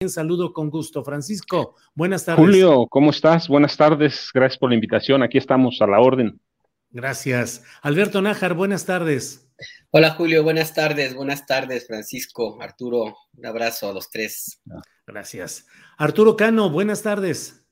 [0.00, 1.02] Un saludo con gusto.
[1.02, 2.38] Francisco, buenas tardes.
[2.38, 3.48] Julio, ¿cómo estás?
[3.48, 4.30] Buenas tardes.
[4.32, 5.24] Gracias por la invitación.
[5.24, 6.40] Aquí estamos a la orden.
[6.90, 7.64] Gracias.
[7.82, 9.50] Alberto Nájar, buenas tardes.
[9.90, 14.62] Hola Julio, buenas tardes, buenas tardes Francisco, Arturo, un abrazo a los tres.
[15.04, 15.66] Gracias.
[15.96, 17.66] Arturo Cano, buenas tardes.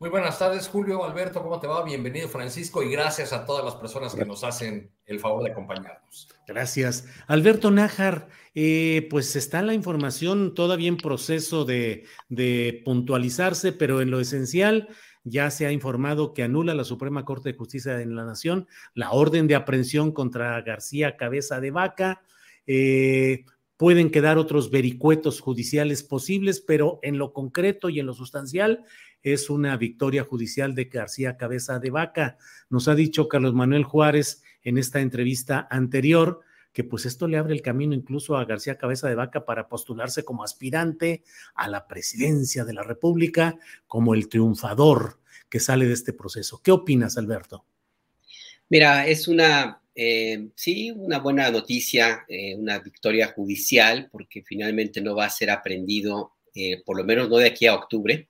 [0.00, 1.82] Muy buenas tardes Julio, Alberto, ¿cómo te va?
[1.82, 6.28] Bienvenido Francisco y gracias a todas las personas que nos hacen el favor de acompañarnos.
[6.46, 7.08] Gracias.
[7.26, 12.04] Alberto Nájar, eh, pues está la información todavía en proceso de,
[12.84, 14.88] puntualizarse, pero en lo esencial
[15.24, 19.10] ya se ha informado que anula la Suprema Corte de Justicia de la Nación la
[19.10, 22.22] orden de aprehensión contra García Cabeza de Vaca.
[22.68, 23.46] Eh,
[23.78, 28.84] pueden quedar otros vericuetos judiciales posibles, pero en lo concreto y en lo sustancial
[29.22, 32.36] es una victoria judicial de García Cabeza de Vaca.
[32.68, 36.40] Nos ha dicho Carlos Manuel Juárez en esta entrevista anterior
[36.72, 40.24] que pues esto le abre el camino incluso a García Cabeza de Vaca para postularse
[40.24, 41.22] como aspirante
[41.54, 43.56] a la presidencia de la República,
[43.86, 46.60] como el triunfador que sale de este proceso.
[46.62, 47.64] ¿Qué opinas, Alberto?
[48.68, 55.16] Mira, es una, eh, sí, una buena noticia, eh, una victoria judicial, porque finalmente no
[55.16, 58.28] va a ser aprendido, eh, por lo menos no de aquí a octubre.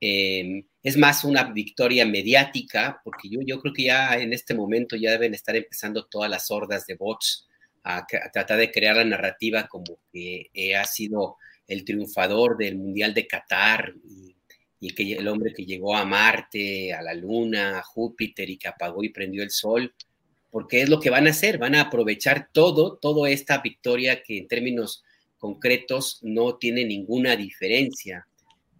[0.00, 5.34] es más una victoria mediática, porque yo, creo que ya en este momento ya deben
[5.34, 7.48] estar empezando todas las hordas de bots
[7.82, 11.36] a, tratar de crear la narrativa como que ha sido
[11.68, 14.34] el triunfador del Mundial de Qatar y,
[14.80, 18.68] y, que el hombre que llegó a Marte, a la Luna, a Júpiter y que
[18.68, 19.94] apagó y prendió el Sol,
[20.54, 24.38] porque es lo que van a hacer, van a aprovechar todo, toda esta victoria que
[24.38, 25.02] en términos
[25.36, 28.28] concretos no tiene ninguna diferencia,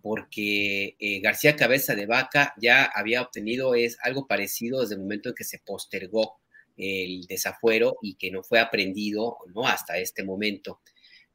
[0.00, 5.30] porque eh, García Cabeza de Vaca ya había obtenido es algo parecido desde el momento
[5.30, 6.36] en que se postergó
[6.76, 9.66] el desafuero y que no fue aprendido ¿no?
[9.66, 10.80] hasta este momento.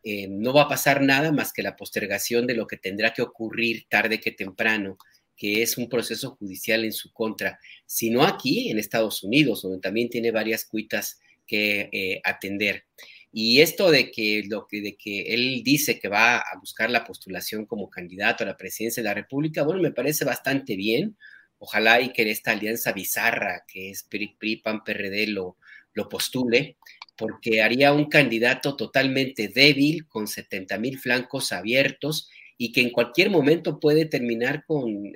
[0.06, 3.24] Eh, no va a pasar nada más que la postergación de lo que tendrá que
[3.24, 4.98] ocurrir tarde que temprano,
[5.40, 10.10] que es un proceso judicial en su contra, sino aquí en Estados Unidos, donde también
[10.10, 12.84] tiene varias cuitas que eh, atender.
[13.32, 17.06] Y esto de que, lo que, de que él dice que va a buscar la
[17.06, 21.16] postulación como candidato a la presidencia de la República, bueno, me parece bastante bien.
[21.58, 25.58] Ojalá y que esta alianza bizarra que es PRI, PRI PAN, PRD lo,
[25.94, 26.76] lo postule,
[27.16, 32.30] porque haría un candidato totalmente débil, con 70 mil flancos abiertos
[32.62, 35.12] y que en cualquier momento puede terminar con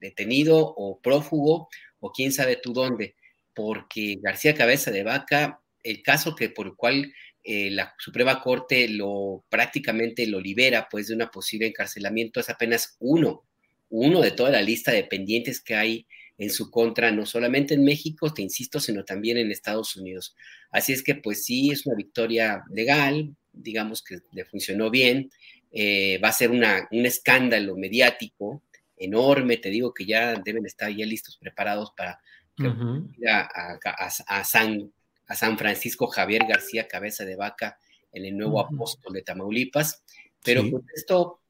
[0.00, 1.68] detenido o prófugo
[2.00, 3.14] o quién sabe tú dónde,
[3.54, 8.88] porque García Cabeza de Vaca, el caso que por el cual eh, la Suprema Corte
[8.88, 13.44] lo prácticamente lo libera pues de una posible encarcelamiento es apenas uno,
[13.88, 16.06] uno de toda la lista de pendientes que hay
[16.36, 20.34] en su contra, no solamente en México, te insisto, sino también en Estados Unidos.
[20.72, 25.30] Así es que pues sí, es una victoria legal, digamos que le funcionó bien,
[25.72, 28.62] eh, va a ser una, un escándalo mediático
[28.96, 32.20] enorme, te digo que ya deben estar ya listos, preparados para
[32.58, 34.92] ir a, San,
[35.26, 37.78] a San Francisco Javier García Cabeza de Vaca
[38.12, 40.04] en el nuevo apóstol de Tamaulipas,
[40.44, 41.40] pero pues esto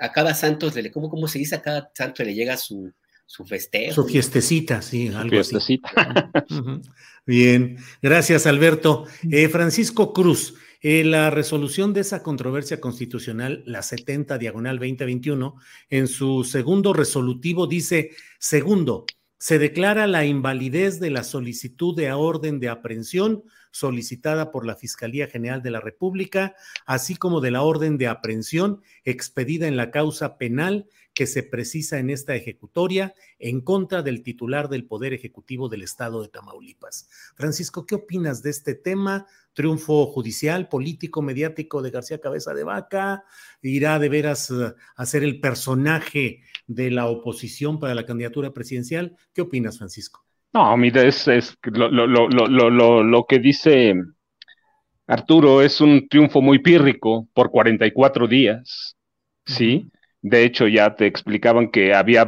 [0.00, 1.54] a cada santo, ¿cómo, ¿cómo se dice?
[1.54, 2.92] A cada santo le llega su,
[3.26, 3.94] su festejo.
[3.94, 5.88] Su fiestecita, sí, algo fiestecita.
[6.34, 6.80] así.
[7.26, 9.06] Bien, gracias Alberto.
[9.30, 10.54] Eh, Francisco Cruz,
[10.86, 15.56] eh, la resolución de esa controversia constitucional, la 70 diagonal 2021,
[15.88, 19.06] en su segundo resolutivo dice, segundo,
[19.38, 25.26] se declara la invalidez de la solicitud de orden de aprehensión solicitada por la Fiscalía
[25.26, 26.54] General de la República,
[26.84, 31.98] así como de la orden de aprehensión expedida en la causa penal que se precisa
[31.98, 37.08] en esta ejecutoria en contra del titular del Poder Ejecutivo del Estado de Tamaulipas.
[37.36, 39.26] Francisco, ¿qué opinas de este tema?
[39.52, 43.24] Triunfo judicial, político, mediático de García Cabeza de Vaca,
[43.62, 49.16] irá de veras eh, a ser el personaje de la oposición para la candidatura presidencial.
[49.32, 50.24] ¿Qué opinas, Francisco?
[50.52, 51.26] No, mira, es,
[51.64, 51.88] lo,
[53.02, 53.94] lo, que dice
[55.06, 58.96] Arturo es un triunfo muy pírrico por 44 días,
[59.44, 59.90] ¿sí?
[60.24, 62.26] De hecho, ya te explicaban que había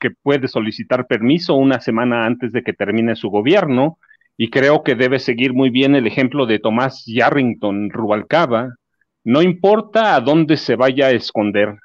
[0.00, 3.98] que puede solicitar permiso una semana antes de que termine su gobierno,
[4.36, 8.74] y creo que debe seguir muy bien el ejemplo de Tomás Yarrington Rubalcaba.
[9.22, 11.78] No importa a dónde se vaya a esconder,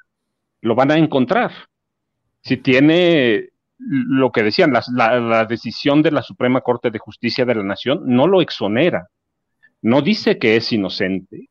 [0.60, 1.52] lo van a encontrar.
[2.42, 7.54] Si tiene lo que decían, la, la decisión de la Suprema Corte de Justicia de
[7.54, 9.06] la Nación no lo exonera,
[9.82, 11.48] no dice que es inocente,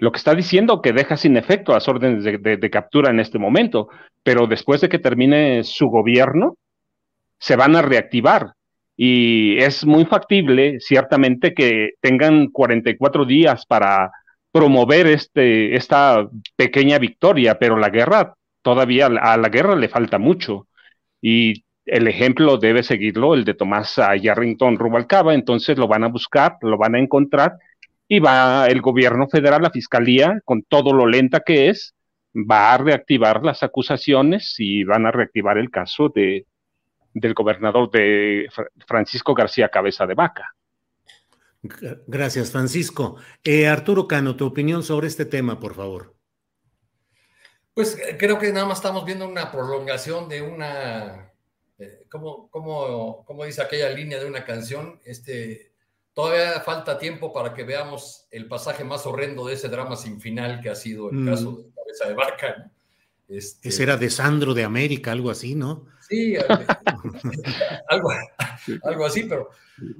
[0.00, 3.88] lo que está diciendo que deja sin efecto las órdenes de, captura en este momento,
[4.22, 6.56] pero después de que termine su gobierno,
[7.38, 8.54] se van a reactivar.
[8.96, 14.10] Y es muy factible, ciertamente, que tengan 44 días para
[14.50, 16.26] promover este, esta
[16.56, 20.66] pequeña victoria, pero la guerra, todavía a la guerra le falta mucho.
[21.20, 26.56] Y el ejemplo debe seguirlo, el de Tomás Yarrington Rubalcaba, entonces lo van a buscar,
[26.62, 27.58] lo van a encontrar
[28.12, 31.94] y va el gobierno federal, la fiscalía, con todo lo lenta que es,
[32.34, 36.44] va a reactivar las acusaciones y van a reactivar el caso de,
[37.14, 38.48] del gobernador de
[38.84, 40.56] Francisco García Cabeza de Vaca.
[42.08, 43.14] Gracias, Francisco.
[43.44, 46.16] Eh, Arturo Cano, tu opinión sobre este tema, por favor.
[47.72, 51.32] Pues eh, creo que nada más estamos viendo una prolongación de una,
[51.78, 54.98] eh, ¿cómo, cómo dice aquella línea de una canción?
[55.04, 55.69] Este,
[56.12, 60.60] Todavía falta tiempo para que veamos el pasaje más horrendo de ese drama sin final
[60.60, 61.28] que ha sido el mm.
[61.28, 62.70] caso de Cabeza de Vaca.
[63.28, 63.68] Este...
[63.68, 65.86] Ese era de Sandro de América, algo así, ¿no?
[66.08, 66.34] Sí,
[67.88, 68.10] algo,
[68.82, 69.50] algo, así, pero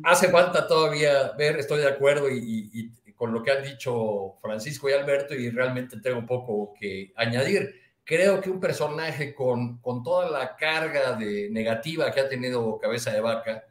[0.03, 4.95] hace falta todavía ver, estoy de acuerdo y, con lo que han dicho Francisco y
[4.95, 7.73] Alberto y realmente tengo poco que añadir.
[8.03, 13.13] Creo que un personaje con, con toda la carga de negativa que ha tenido Cabeza
[13.13, 13.63] de Vaca,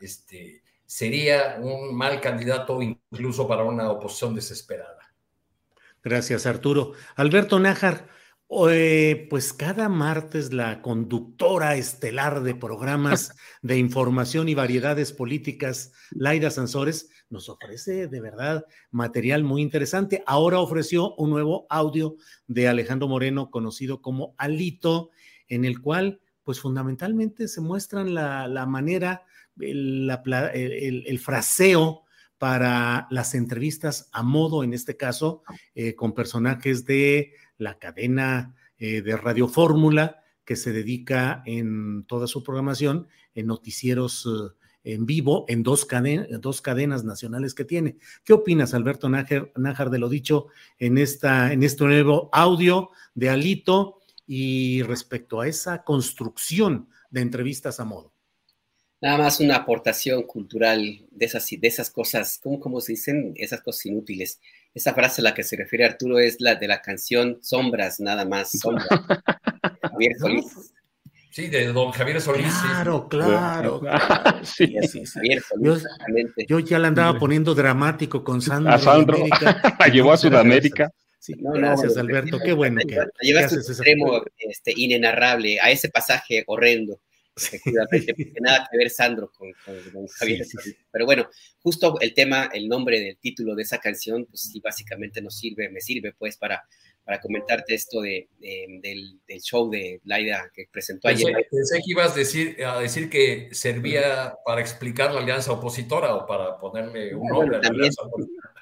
[0.00, 4.98] este, sería un mal candidato incluso para una oposición desesperada.
[6.02, 6.92] Gracias, Arturo.
[7.16, 8.08] Alberto Nájar,
[8.68, 16.50] eh, pues cada martes la conductora estelar de programas de información y variedades políticas, Laira
[16.50, 20.22] Sansores, nos ofrece de verdad material muy interesante.
[20.26, 22.16] Ahora ofreció un nuevo audio
[22.46, 25.10] de Alejandro Moreno, conocido como Alito,
[25.48, 29.24] en el cual, pues fundamentalmente se muestran la, la manera
[29.60, 32.02] el, fraseo
[32.38, 35.42] para las entrevistas a modo, en este caso,
[35.74, 42.26] eh, con personajes de la cadena eh, de Radio Fórmula, que se dedica en toda
[42.26, 44.54] su programación en noticieros eh,
[44.86, 45.86] en vivo en dos,
[46.40, 47.96] dos, cadenas nacionales que tiene.
[48.22, 50.48] ¿Qué opinas, Alberto Nájar, de lo dicho
[50.78, 57.80] en, esta, en este nuevo audio de Alito y respecto a esa construcción de entrevistas
[57.80, 58.14] a modo?
[59.04, 63.34] nada más una aportación cultural de esas, de esas cosas, ¿cómo, se dicen?
[63.36, 64.40] Esas cosas inútiles.
[64.72, 68.24] Esa frase a la que se refiere Arturo es la de la canción Sombras, nada
[68.24, 68.88] más, Sombras.
[69.82, 70.72] Javier Solís.
[71.30, 72.54] Sí, de don Javier Solís.
[72.62, 73.82] Claro, claro.
[74.42, 75.84] Sí, sí, Javier Solís,
[76.48, 78.72] yo, ya la andaba poniendo dramático con Sandro.
[78.72, 79.18] A Sandro.
[79.78, 80.90] la llevó a Sudamérica.
[81.24, 82.38] Sí, gracias, Alberto.
[82.38, 82.98] Qué bueno que.
[83.22, 87.00] Llevaste a ese extremo este, inenarrable, a ese pasaje horrendo.
[87.34, 89.50] Efectivamente, porque nada que ver Sandro con,
[90.18, 90.46] Javier.
[90.92, 91.30] Pero bueno,
[91.62, 95.70] justo el tema, el nombre del título de esa canción, pues sí, básicamente nos sirve,
[95.70, 96.62] me sirve pues para,
[97.04, 101.48] para comentarte esto de, del, show de Laida que presentó ayer.
[101.50, 106.26] Pensé que ibas a decir, a decir que servía para explicar la alianza opositora o
[106.26, 108.02] para ponerle un nombre a la alianza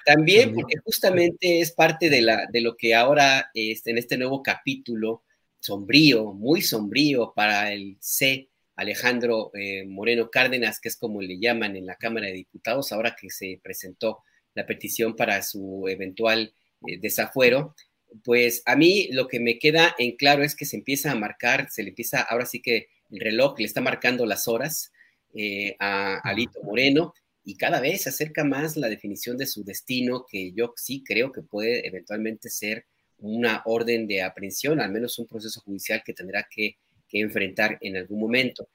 [0.05, 4.43] También, porque justamente es parte de, la, de lo que ahora este, en este nuevo
[4.43, 5.23] capítulo
[5.59, 11.75] sombrío, muy sombrío para el C Alejandro eh, Moreno Cárdenas, que es como le llaman
[11.75, 14.23] en la Cámara de Diputados, ahora que se presentó
[14.55, 16.53] la petición para su eventual
[16.87, 17.75] eh, desafuero,
[18.23, 21.69] pues a mí lo que me queda en claro es que se empieza a marcar,
[21.71, 24.91] se le empieza, ahora sí que el reloj le está marcando las horas
[25.33, 27.13] eh, a Alito Moreno
[27.43, 31.31] y cada vez se acerca más la definición de su destino, que yo sí creo
[31.31, 32.85] que puede eventualmente ser
[33.19, 36.77] una orden de aprehensión, al menos un proceso judicial que tendrá que
[37.11, 38.69] enfrentar en algún momento.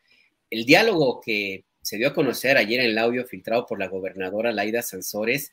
[0.51, 4.53] El diálogo que se dio a conocer ayer en el audio filtrado por la gobernadora
[4.53, 5.53] Laida Sansores,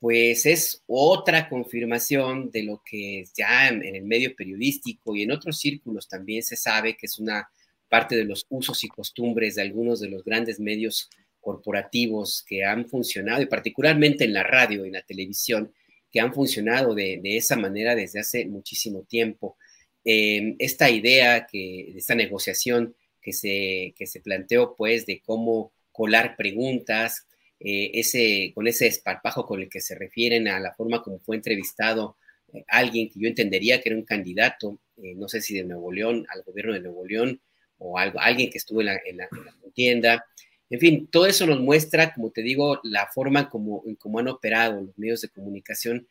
[0.00, 5.58] pues es otra confirmación de lo que ya en, el medio periodístico y en otros
[5.58, 7.48] círculos también se sabe que es una
[7.88, 11.10] parte de los usos y costumbres de algunos de los grandes medios
[11.48, 15.72] corporativos que han funcionado, y particularmente en la radio y en la televisión,
[16.12, 19.56] que han funcionado de, esa manera desde hace muchísimo tiempo.
[20.04, 26.36] Em, esta idea, que, esta negociación que se, que se planteó, pues, de cómo colar
[26.36, 27.26] preguntas,
[27.60, 31.34] eh, ese, con ese esparpajo con el que se refieren a la forma como fue
[31.36, 32.16] entrevistado
[32.52, 35.92] eh, alguien que yo entendería que era un candidato, eh, no sé si de Nuevo
[35.92, 37.40] León, al gobierno de Nuevo León,
[37.78, 39.28] o algo, alguien que estuvo en la, en la,
[39.60, 40.24] contienda.
[40.70, 44.82] En fin, todo eso nos muestra, como te digo, la forma como, como han operado
[44.82, 46.06] los medios de comunicación,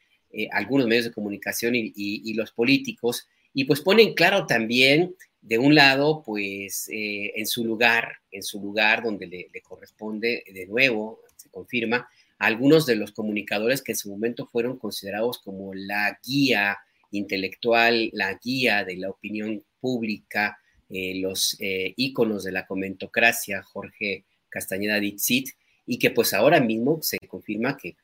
[0.52, 6.24] algunos medios de comunicación y, los políticos, y pues ponen claro también, de un lado,
[6.26, 11.22] pues en su lugar, en su lugar donde le corresponde de nuevo
[11.58, 16.78] confirma, algunos de los comunicadores que en su momento fueron considerados como la guía
[17.12, 20.60] intelectual, la guía de la opinión pública,
[20.90, 25.50] eh, los eh, íconos de la comentocracia, Jorge Castañeda Dixit,
[25.86, 27.96] y que pues ahora mismo se confirma que,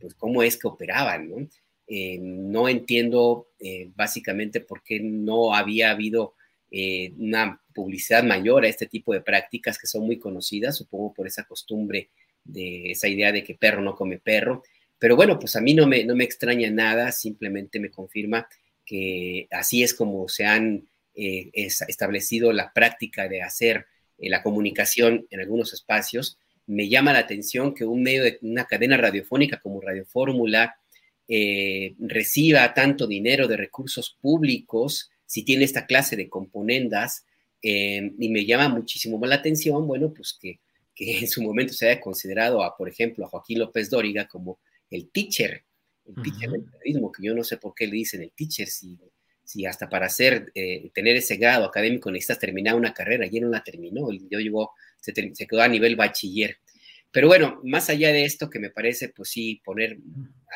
[0.00, 1.48] pues, cómo es que operaban, ¿no?
[1.88, 3.48] Eh, no entiendo
[3.94, 6.34] básicamente por qué no había habido
[7.18, 11.44] una publicidad mayor a este tipo de prácticas que son muy conocidas, supongo por esa
[11.44, 12.10] costumbre
[12.44, 14.62] de esa idea de que perro no come perro.
[14.98, 18.46] Pero bueno, pues a mí no me, no me extraña nada, simplemente me confirma
[18.84, 23.86] que así es como se han eh, establecido la práctica de hacer eh,
[24.30, 26.38] la comunicación en algunos espacios.
[26.66, 30.76] Me llama la atención que un medio de una cadena radiofónica como Radio Fórmula
[31.28, 37.24] eh, reciba tanto dinero de recursos públicos si tiene esta clase de componendas.
[37.62, 40.58] y me llama muchísimo más la atención, bueno, pues que
[40.94, 44.58] que en su momento se haya considerado a, por ejemplo, a Joaquín López Dóriga como
[44.90, 45.64] el teacher,
[46.04, 48.98] el teacher del periodismo, que yo no sé por qué le dicen el teacher, si,
[49.44, 53.48] si hasta para hacer, eh, tener ese grado académico necesitas terminar una carrera, y no
[53.48, 56.58] la terminó, yo llegó, se, quedó a nivel bachiller.
[57.10, 59.98] Pero bueno, más allá de esto, que me parece, pues sí, poner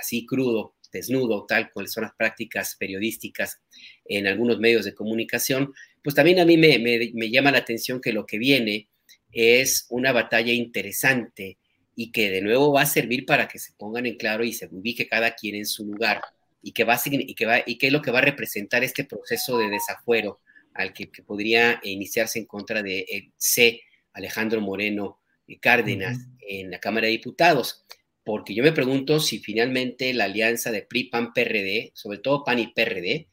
[0.00, 3.60] así crudo, desnudo, tal, cuáles son las prácticas periodísticas
[4.06, 8.12] en algunos medios de comunicación, pues también a mí me, me llama la atención que
[8.12, 8.88] lo que viene
[9.32, 11.58] es una batalla interesante
[11.94, 14.68] y que de nuevo va a servir para que se pongan en claro y se
[14.70, 16.22] ubique cada quien en su lugar
[16.66, 18.82] y que va a, y que va y qué es lo que va a representar
[18.82, 20.40] este proceso de desafuero
[20.74, 23.82] al que, podría iniciarse en contra de el C.
[24.12, 25.20] Alejandro Moreno
[25.60, 27.84] Cárdenas en la Cámara de Diputados.
[28.24, 32.58] Porque yo me pregunto si finalmente la alianza de PRI, PAN, PRD, sobre todo PAN
[32.58, 33.28] y PRD,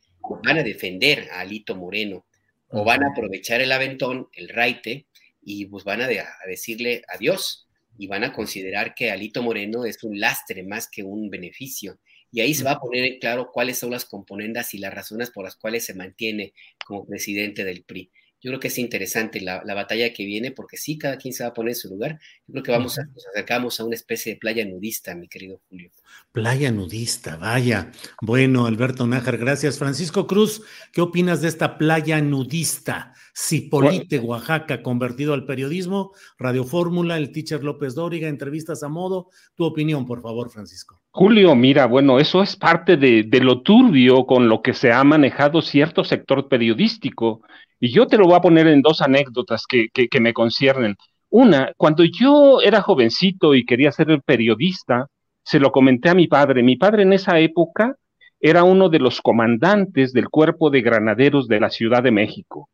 [0.46, 2.28] van a defender a Alito Moreno
[2.68, 5.08] o van a aprovechar el aventón, el raite,
[5.42, 6.08] y pues van a,
[6.48, 11.32] decirle adiós y van a considerar que Alito Moreno es un lastre más que un
[11.32, 11.98] beneficio.
[12.34, 15.32] Y ahí se va a poner en claro cuáles son las componendas y las razones
[15.32, 16.54] por las cuales se mantiene
[16.86, 18.12] como presidente del PRI.
[18.44, 21.52] Yo creo que es interesante la, batalla que viene, porque sí, cada quien se va
[21.52, 22.20] a poner en su lugar.
[22.46, 25.62] Yo creo que vamos a, nos acercamos a una especie de playa nudista, mi querido
[25.70, 25.92] Julio.
[26.34, 27.90] Playa nudista, vaya.
[28.22, 29.80] Bueno, Alberto Nájar, gracias.
[29.80, 33.14] Francisco Cruz, ¿qué opinas de esta playa nudista?
[33.34, 39.30] Cipolite, Oaxaca, convertido al periodismo, Radio Fórmula, el teacher López Dóriga, entrevistas a modo.
[39.56, 41.02] Tu opinión, por favor, Francisco.
[41.12, 45.04] Julio, mira, bueno, eso es parte de, de lo turbio con lo que se ha
[45.06, 47.42] manejado cierto sector periodístico
[47.84, 49.90] y yo te lo voy a poner en dos anécdotas que,
[50.22, 50.96] me conciernen.
[51.30, 55.08] Una, cuando yo era jovencito y quería ser periodista,
[55.44, 56.64] se lo comenté a mi padre.
[56.64, 57.98] Mi padre en esa época
[58.40, 62.70] era uno de los comandantes del cuerpo de granaderos de la Ciudad de México.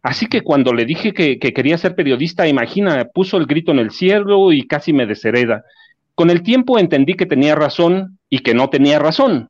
[0.00, 3.80] Así que cuando le dije que, que, quería ser periodista, imagina, puso el grito en
[3.80, 5.64] el cielo y casi me deshereda.
[6.14, 9.48] Con el tiempo entendí que tenía razón y que no tenía razón.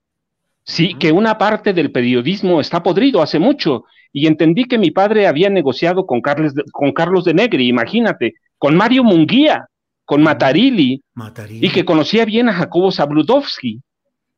[0.65, 5.27] Sí, que una parte del periodismo está podrido hace mucho y entendí que mi padre
[5.27, 9.67] había negociado con Carlos, de, con Carlos de Negri, imagínate, con Mario Munguía,
[10.05, 11.03] con Matarili,
[11.49, 13.81] y que conocía bien a Jacobo Zabludowski.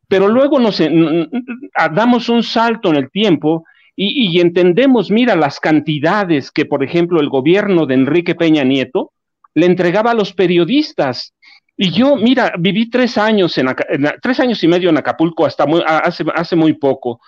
[0.07, 0.81] Pero luego nos
[1.93, 3.65] damos un salto en el tiempo
[3.97, 9.13] y, y, entendemos, mira, las cantidades que, por ejemplo, el gobierno de Enrique Peña Nieto
[9.55, 11.33] le entregaba a los periodistas.
[11.77, 13.69] Y yo, mira, viví tres años, en,
[14.23, 17.21] tres años y medio en Acapulco hasta muy, hace, hace muy poco.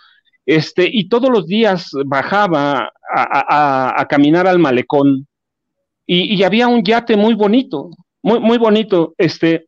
[0.47, 5.26] Este, y todos los días bajaba a, caminar al malecón
[6.07, 7.91] y, había un yate muy bonito,
[8.23, 9.15] muy, muy bonito.
[9.19, 9.67] Este,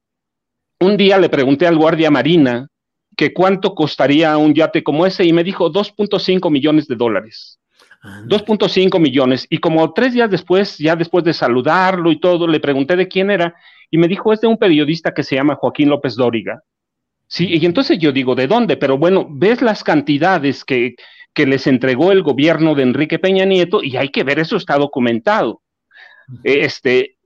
[0.78, 2.68] un día le pregunté al guardia marina
[3.16, 7.58] que cuánto costaría un yate como ese y me dijo 2.5 millones de dólares.
[8.02, 9.47] 2.5 millones.
[9.50, 13.32] Y como tres días después, ya después de saludarlo y todo, le pregunté de quién
[13.32, 13.56] era
[13.90, 16.62] y me dijo, es de un periodista que se llama Joaquín López Dóriga.
[17.28, 18.76] Sí, y entonces yo digo, ¿de dónde?
[18.76, 20.97] Pero bueno, ves las cantidades que,
[21.35, 24.76] que les entregó el gobierno de Enrique Peña Nieto y hay que ver, eso está
[24.78, 25.61] documentado.
[26.42, 27.18] Este,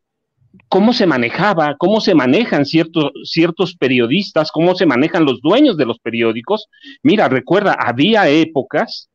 [0.69, 5.87] cómo se manejaba, cómo se manejan ciertos, ciertos periodistas, cómo se manejan los dueños de
[5.87, 6.69] los periódicos.
[7.03, 9.09] Mira, recuerda, había épocas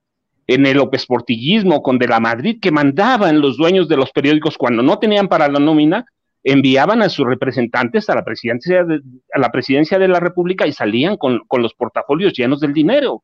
[0.48, 4.58] en el López Portillismo con de la Madrid que mandaban los dueños de los periódicos
[4.58, 6.06] cuando no tenían para la nómina,
[6.48, 9.02] enviaban a sus representantes a la presidencia de,
[9.34, 13.24] a la, presidencia de la República y salían con, con los portafolios llenos del dinero.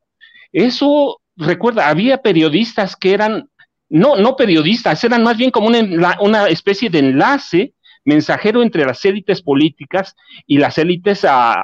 [0.51, 3.49] Eso, recuerda, había periodistas que eran,
[3.89, 9.03] no, no periodistas, eran más bien como una, una especie de enlace mensajero entre las
[9.05, 11.63] élites políticas y las élites uh,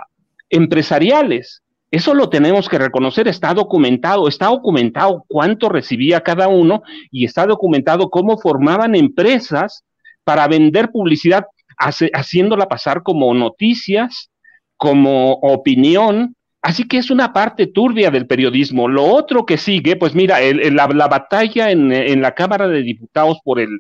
[0.50, 1.62] empresariales.
[1.92, 7.46] Eso lo tenemos que reconocer, está documentado, está documentado cuánto recibía cada uno y está
[7.46, 9.84] documentado cómo formaban empresas
[10.30, 11.48] para vender publicidad,
[11.80, 14.30] haciéndola pasar como noticias,
[14.78, 16.36] como opinión.
[16.62, 18.88] Así que es una parte turbia del periodismo.
[18.88, 23.40] Lo otro que sigue, pues mira, el, la, la, batalla en, la Cámara de Diputados
[23.44, 23.80] por el,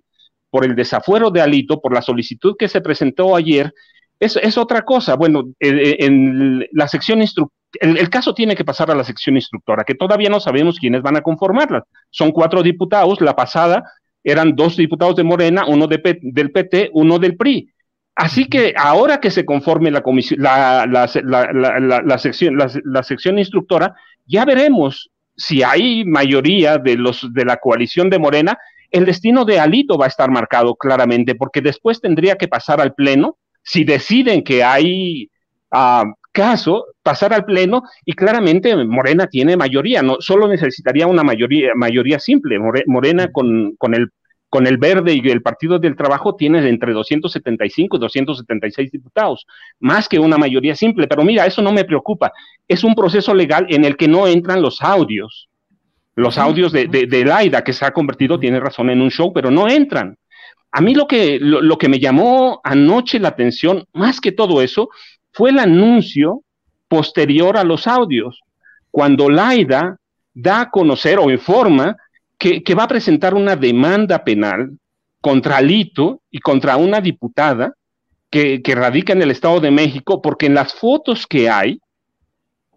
[0.49, 3.71] por el desafuero de Alito, por la solicitud que se presentó ayer,
[4.19, 5.15] es, es otra cosa.
[5.15, 9.93] Bueno, en, la sección el, el, caso tiene que pasar a la sección instructora, que
[9.93, 11.83] todavía no sabemos quiénes van a conformarla.
[12.09, 13.83] Son cuatro diputados, la pasada
[14.23, 17.71] eran dos diputados de Morena, uno de del PT, uno del PRI.
[18.15, 23.95] Así que ahora que se conforme la, comisión, la, la, sección, la, sección instructora,
[24.25, 28.57] ya veremos si hay mayoría de los de la coalición de Morena
[28.91, 32.93] el destino de Alito va a estar marcado claramente, porque después tendría que pasar al
[32.93, 35.29] Pleno, si deciden que hay
[35.71, 41.73] uh, caso, pasar al Pleno, y claramente Morena tiene mayoría, no solo necesitaría una mayoría,
[41.75, 42.59] mayoría simple.
[42.87, 44.09] Morena con, con, el,
[44.49, 49.45] con el Verde y el Partido del Trabajo tiene entre 275 y 276 diputados,
[49.79, 51.07] más que una mayoría simple.
[51.07, 52.31] Pero mira, eso no me preocupa.
[52.67, 55.49] Es un proceso legal en el que no entran los audios
[56.19, 59.31] los audios de, de, de Laida, que se ha convertido, tiene razón, en un show,
[59.31, 60.17] pero no entran.
[60.71, 64.61] A mí lo que, lo, lo, que me llamó anoche la atención, más que todo
[64.61, 64.89] eso,
[65.31, 66.43] fue el anuncio
[66.87, 68.41] posterior a los audios,
[68.91, 69.97] cuando Laida
[70.33, 71.95] da a conocer o informa
[72.37, 74.77] que, va a presentar una demanda penal
[75.21, 77.73] contra Alito y contra una diputada
[78.29, 81.79] que, radica en el Estado de México, porque en las fotos que hay,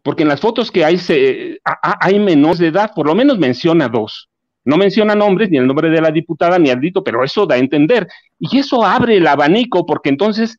[0.02, 3.88] porque en las fotos que hay se, hay menores de edad, por lo menos menciona
[3.88, 4.28] dos.
[4.64, 7.56] No menciona nombres, ni el nombre de la diputada, ni al dito, pero eso da
[7.56, 8.06] a entender.
[8.38, 10.58] Y eso abre el abanico, porque entonces,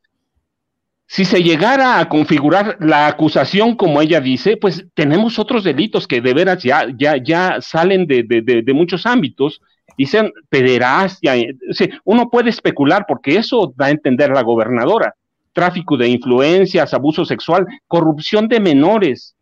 [1.14, 6.22] si se llegara a configurar la acusación como ella dice, pues tenemos otros delitos que
[6.22, 9.62] de veras ya, ya, ya salen de, de, de, muchos ámbitos,
[9.96, 11.36] dicen pederastia.
[11.70, 15.14] Sí, uno puede especular, porque eso da a entender la gobernadora
[15.54, 19.36] tráfico de influencias, abuso sexual, corrupción de menores.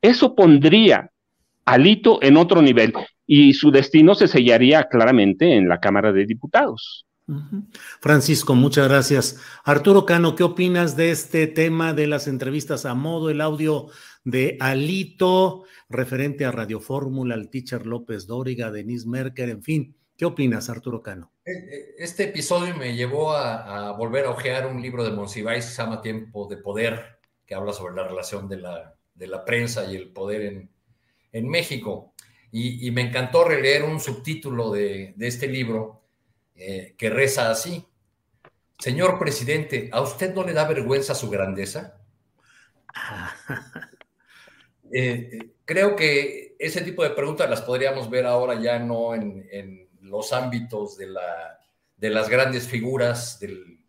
[0.00, 1.10] Eso pondría
[1.66, 2.94] Alito en otro nivel
[3.26, 7.04] y su destino se sellaría claramente en la Cámara de Diputados.
[8.00, 9.40] Francisco, muchas gracias.
[9.64, 13.88] Arturo Cano, ¿qué opinas de este tema de las entrevistas a modo, el audio
[14.24, 19.96] de Alito, referente a Radio Fórmula, al teacher López Dóriga, Denise Merker, en fin?
[20.16, 21.32] ¿Qué opinas, Arturo Cano?
[21.44, 25.64] Eh, eh, este episodio me llevó a, a volver a ojear un libro de Monsiváis
[25.64, 29.44] que se llama Tiempo de Poder, que habla sobre la relación de la, de la
[29.44, 30.70] prensa y el poder en,
[31.32, 32.14] en México.
[32.50, 36.01] Y, y, me encantó releer un subtítulo de, de este libro
[36.54, 37.86] eh, que reza así.
[38.78, 42.00] Señor presidente, ¿a usted no le da vergüenza su grandeza?
[44.92, 49.88] eh, creo que ese tipo de preguntas las podríamos ver ahora ya no en, en
[50.00, 51.60] los ámbitos de, la,
[51.96, 53.82] de las grandes figuras del,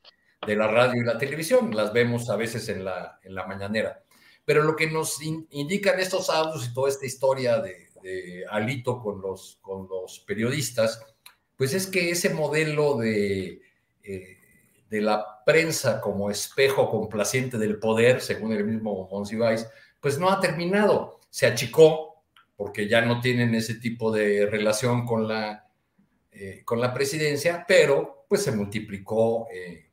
[0.46, 4.04] de la radio y la televisión, las vemos a veces en la, en la mañanera.
[4.46, 9.02] Pero lo que nos in, indican estos audios y toda esta historia de, de, Alito
[9.02, 11.02] con los, con los periodistas,
[11.58, 13.62] pues es que ese modelo de,
[14.04, 14.38] eh,
[14.90, 19.68] de la prensa como espejo complaciente del poder, según el mismo Monsiváis,
[20.00, 21.20] pues no ha terminado.
[21.30, 22.24] Se achicó
[22.56, 25.68] porque ya no tienen ese tipo de relación con la,
[26.32, 29.90] eh, con la presidencia, pero pues se multiplicó eh,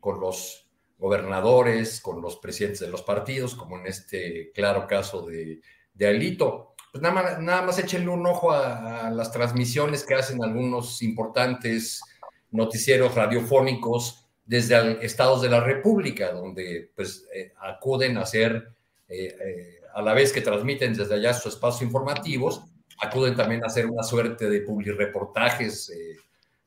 [0.00, 5.60] con los gobernadores, con los presidentes de los partidos, como en este claro caso de,
[5.94, 6.71] de Alito.
[6.92, 12.02] Pues nada más, nada más échenle un ojo a, las transmisiones que hacen algunos importantes
[12.50, 18.74] noticieros radiofónicos desde estados de la República, donde pues eh, acuden a hacer,
[19.08, 22.62] eh, eh, a la vez que transmiten desde allá sus espacios informativos,
[23.00, 25.90] acuden también a hacer una suerte de publireportajes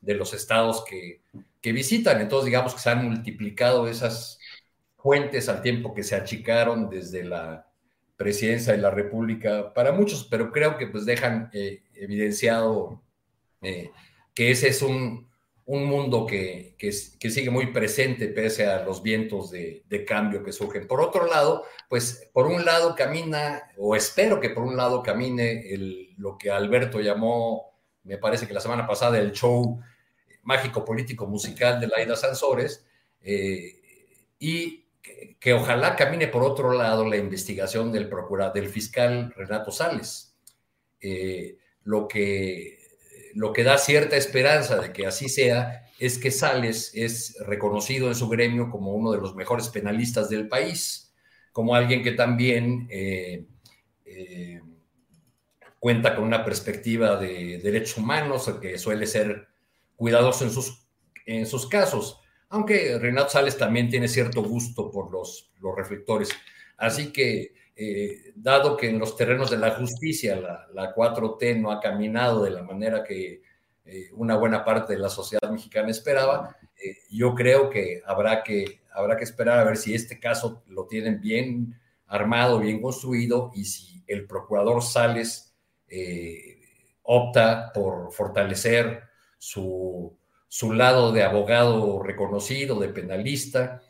[0.01, 1.21] de los estados que,
[1.61, 2.19] que visitan.
[2.19, 4.39] Entonces, digamos que se han multiplicado esas
[4.97, 7.67] fuentes al tiempo que se achicaron desde la
[8.17, 13.01] presidencia de la República para muchos, pero creo que pues dejan eh, evidenciado
[13.61, 13.91] eh,
[14.33, 15.29] que ese es un,
[15.65, 20.51] un mundo que, que, sigue muy presente pese a los vientos de, de, cambio que
[20.51, 20.87] surgen.
[20.87, 25.63] Por otro lado, pues por un lado camina, o espero que por un lado camine
[26.17, 27.73] lo que Alberto llamó,
[28.03, 29.81] me parece que la semana pasada, el show
[30.43, 32.85] mágico político musical de Laida Sansores,
[33.21, 33.81] eh,
[34.39, 34.84] y
[35.39, 40.35] que, ojalá camine por otro lado la investigación del procurador, del fiscal Renato Sales.
[40.99, 42.85] Eh, lo que
[43.35, 48.15] lo que da cierta esperanza de que así sea es que Sales es reconocido en
[48.15, 51.13] su gremio como uno de los mejores penalistas del país,
[51.51, 53.45] como alguien que también eh,
[54.05, 54.61] eh,
[55.79, 59.49] cuenta con una perspectiva de derechos humanos, que suele ser
[59.97, 60.87] cuidadoso en sus,
[61.25, 66.29] en sus casos, aunque Renato Sales también tiene cierto gusto por los, los reflectores.
[66.77, 70.35] Así que eh, dado que en los terrenos de la justicia
[70.73, 73.41] la, 4T no ha caminado de la manera que
[73.83, 78.81] eh, una buena parte de la sociedad mexicana esperaba, eh, yo creo que habrá, que
[78.93, 81.77] habrá que esperar a ver si este caso lo tienen bien
[82.07, 85.53] armado, bien construido y si el procurador Sales
[87.03, 89.03] opta por fortalecer
[89.37, 93.81] su, su, lado de abogado reconocido, de penalista,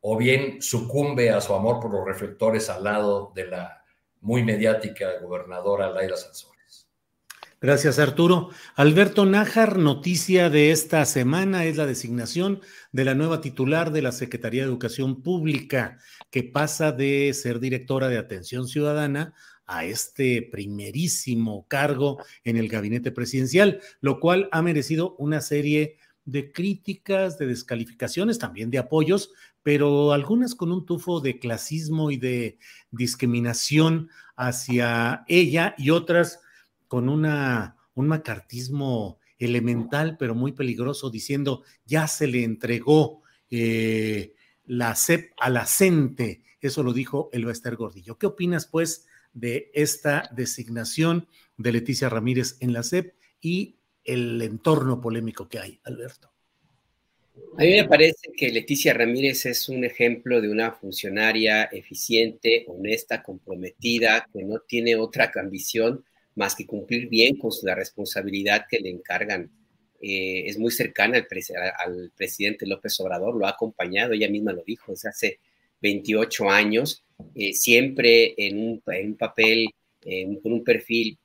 [0.00, 3.84] o bien sucumbe a su amor por los reflectores al lado de la
[4.20, 6.54] muy mediática gobernadora Laira Sansores.
[7.60, 8.50] Gracias, Arturo.
[8.74, 12.60] Alberto Nájar, noticia de esta semana es la designación
[12.92, 15.98] de la nueva titular de la Secretaría de Educación Pública,
[16.30, 19.32] que pasa de ser directora de Atención Ciudadana
[19.66, 26.52] a este primerísimo cargo en el gabinete presidencial, lo cual ha merecido una serie de
[26.52, 29.30] críticas, de descalificaciones, también de apoyos,
[29.62, 32.58] pero algunas con un tufo de clasismo y de
[32.90, 36.40] discriminación hacia ella y otras
[36.88, 44.34] con una, un macartismo elemental, pero muy peligroso, diciendo ya se le entregó eh,
[44.66, 46.42] la CEP a la CENTE.
[46.60, 48.16] Eso lo dijo el Bester Gordillo.
[48.16, 55.00] ¿Qué opinas, pues, de esta designación de Leticia Ramírez en la CEP y el entorno
[55.00, 56.30] polémico que hay, Alberto?
[57.58, 63.22] A mí me parece que Leticia Ramírez es un ejemplo de una funcionaria eficiente, honesta,
[63.22, 66.04] comprometida, que no tiene otra ambición
[66.36, 69.50] más que cumplir bien con la responsabilidad que le encargan.
[70.00, 71.24] Eh, es muy cercana
[71.84, 75.38] al, presidente López Obrador, lo ha acompañado, ella misma lo dijo, hace
[75.80, 79.70] 28 años, eh, siempre en un, papel,
[80.42, 81.18] con un perfil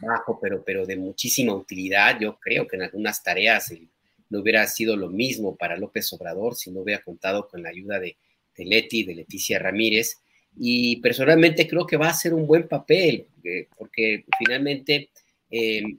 [0.00, 2.18] bajo, pero, pero de muchísima utilidad.
[2.20, 3.88] Yo creo que en algunas tareas el
[4.32, 8.00] no hubiera sido lo mismo para López Obrador si no hubiera contado con la ayuda
[8.00, 8.16] de,
[8.56, 10.22] Leti, de Leticia Ramírez.
[10.56, 15.10] Y personalmente creo que va a ser un buen papel, eh, porque finalmente
[15.50, 15.98] em,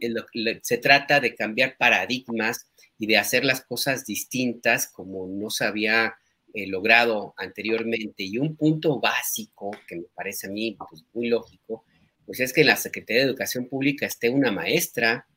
[0.63, 2.67] se trata de cambiar paradigmas
[2.97, 6.15] y de hacer las cosas distintas como no se había
[6.53, 8.23] logrado anteriormente.
[8.23, 11.83] Y un punto básico que me parece a mí pues, muy lógico,
[12.25, 15.27] pues es que en la Secretaría de Educación Pública esté una maestra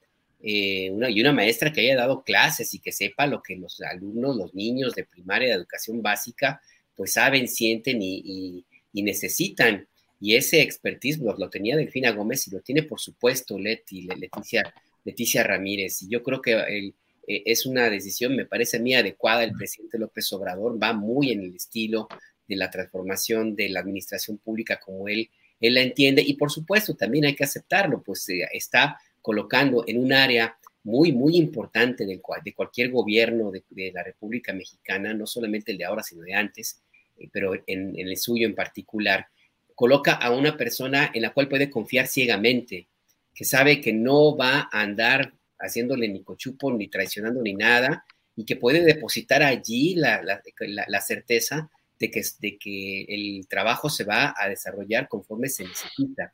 [0.41, 4.37] eh, y una maestra que haya dado clases y que sepa lo que los alumnos,
[4.37, 6.61] los niños de primaria de educación básica,
[6.95, 9.87] pues saben, sienten y, necesitan.
[10.21, 14.73] Y ese expertise lo, tenía Delfina Gómez y lo tiene, por supuesto, Leti, Leticia,
[15.05, 16.03] Leticia Ramírez.
[16.03, 16.93] Y yo creo que
[17.27, 19.45] eh, es una decisión, me parece a mí, adecuada.
[19.45, 22.09] El presidente López Obrador va muy en el estilo
[22.47, 26.23] de la transformación de la administración pública como él, él la entiende.
[26.23, 31.11] Y por supuesto, también hay que aceptarlo, pues eh, está colocando en un área muy,
[31.11, 36.05] muy importante de, de cualquier gobierno de, la República Mexicana, no solamente el de ahora,
[36.05, 36.81] sino de antes,
[37.19, 39.27] eh, pero en, el suyo en particular,
[39.75, 42.87] coloca a una persona en la cual puede confiar ciegamente,
[43.35, 48.05] que sabe que no va a andar haciéndole ni cochupo, ni traicionando, ni nada,
[48.37, 54.05] y que puede depositar allí la, la, certeza de que, de que el trabajo se
[54.05, 56.33] va a desarrollar conforme se necesita.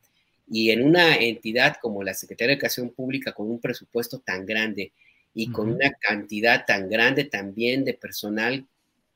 [0.48, 4.92] Y en una entidad como la Secretaría de Educación Pública, con un presupuesto tan grande
[5.32, 8.66] y con una cantidad tan grande también de personal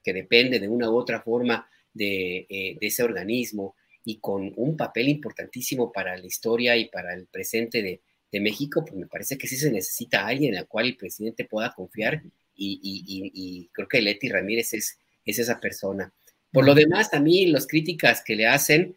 [0.02, 5.08] que depende de una u otra forma de, eh, ese organismo y con un papel
[5.08, 8.00] importantísimo para la historia y para el presente de,
[8.32, 11.72] México, pues me parece que sí se necesita alguien en el cual el presidente pueda
[11.74, 12.22] confiar
[12.54, 16.12] y, creo que Leti Ramírez es, es esa persona.
[16.52, 18.96] Por lo demás, a mí las críticas que le hacen,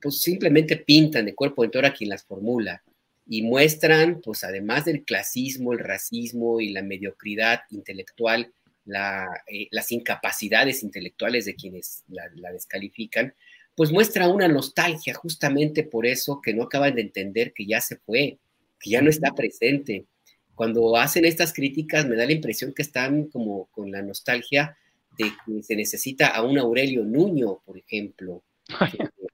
[0.00, 2.82] pues simplemente pintan de cuerpo entero a quien las formula.
[3.30, 8.50] y muestran, pues además del clasismo, el racismo y la mediocridad intelectual,
[8.86, 13.34] eh, las incapacidades intelectuales de quienes la, descalifican,
[13.74, 17.96] pues muestra una nostalgia justamente por eso que no acaban de entender que ya se
[17.96, 18.38] fue,
[18.78, 20.06] que ya no está presente.
[20.54, 24.76] Cuando hacen estas críticas me da la impresión que están como con la nostalgia
[25.16, 28.42] de que se necesita a un Aurelio Nuño, por ejemplo.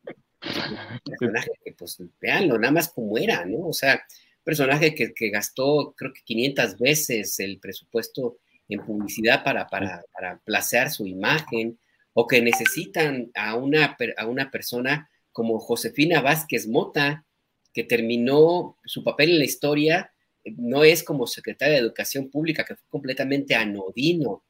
[1.05, 3.69] personaje que, pues, veanlo, nada más como era, ¿no?
[3.69, 4.05] O sea,
[4.43, 10.39] personaje que, que, gastó, creo que 500 veces el presupuesto en publicidad para, para, para
[10.39, 11.79] placear su imagen,
[12.15, 17.25] o que necesitan a una, a una persona como Josefina Vázquez Mota,
[17.75, 20.13] que terminó su papel en la historia,
[20.57, 24.45] no es como secretaria de Educación Pública, que fue completamente anodino,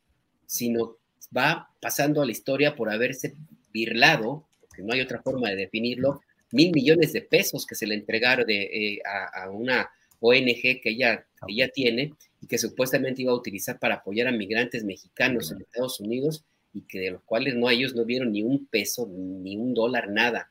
[0.46, 0.98] sino
[1.36, 3.34] va pasando a la historia por haberse
[3.72, 6.20] birlado, porque no hay otra forma de definirlo,
[6.52, 11.26] mil millones de pesos que se le entregaron de, eh, a, una ONG que ella,
[11.48, 15.98] ella tiene y que supuestamente iba a utilizar para apoyar a migrantes mexicanos en Estados
[15.98, 19.74] Unidos y que de los cuales no ellos no vieron ni un peso, ni un
[19.74, 20.50] dólar, nada.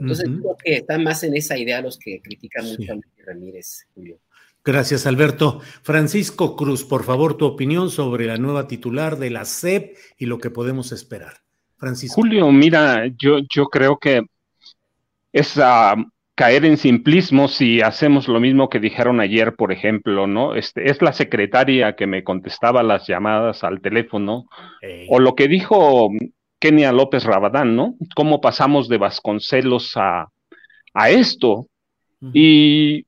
[0.00, 4.18] Entonces creo que están más en esa idea los que critican mucho a Ramírez, Julio.
[4.64, 5.60] Gracias, Alberto.
[5.82, 10.38] Francisco Cruz, por favor, tu opinión sobre la nueva titular de la SEP y lo
[10.38, 11.34] que podemos esperar.
[11.76, 12.20] Francisco.
[12.20, 14.22] Julio, mira, yo, yo creo que
[15.32, 15.58] es
[16.34, 20.54] caer en simplismo si hacemos lo mismo que dijeron ayer, por ejemplo, ¿no?
[20.54, 24.46] Este, es la secretaria que me contestaba las llamadas al teléfono,
[25.08, 26.10] o lo que dijo
[26.60, 27.94] Kenia López Rabadán, ¿no?
[28.14, 30.28] Cómo pasamos de Vasconcelos a,
[30.94, 31.66] a esto.
[32.34, 33.06] Y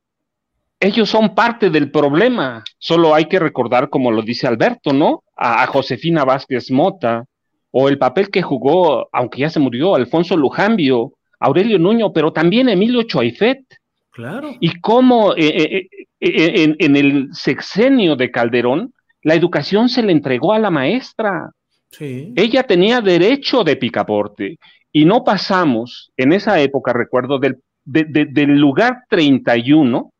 [0.80, 2.64] ellos son parte del problema.
[2.78, 5.22] Solo hay que recordar, como lo dice Alberto, ¿no?
[5.36, 7.24] A, Josefina Vázquez Mota,
[7.70, 12.68] o el papel que jugó, aunque ya se murió, Alfonso Lujambio, Aurelio Nuño, pero también
[12.68, 13.64] Emilio Choaifet.
[14.10, 14.50] Claro.
[14.60, 15.88] Y cómo eh, eh,
[16.20, 21.52] eh, en, el sexenio de Calderón, la educación se le entregó a la maestra.
[21.92, 22.32] Sí.
[22.36, 24.58] Ella tenía derecho de picaporte
[24.92, 30.12] y no pasamos en esa época, recuerdo, del, del lugar 31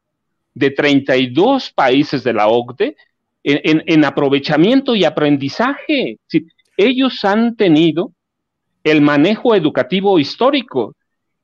[0.55, 2.97] de 32 países de la OCDE
[3.45, 6.19] en, aprovechamiento y aprendizaje.
[6.77, 8.13] ellos han tenido
[8.85, 10.95] el manejo educativo histórico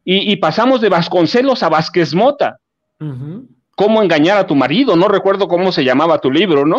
[0.05, 2.59] y, pasamos de Vasconcelos a Vázquez Mota.
[3.77, 4.97] ¿Cómo engañar a tu marido?
[4.97, 6.77] No recuerdo cómo se llamaba tu libro, ¿no?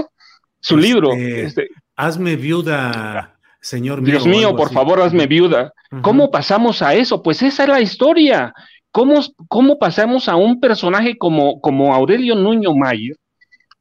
[0.59, 1.13] Su este, libro.
[1.13, 4.11] Este, hazme viuda, señor mío.
[4.11, 5.73] Dios mío, por favor, hazme viuda.
[6.01, 7.21] ¿Cómo pasamos a eso?
[7.21, 8.53] Pues esa es la historia.
[8.91, 13.15] ¿Cómo, pasamos a un personaje como, como Aurelio Nuño Mayer,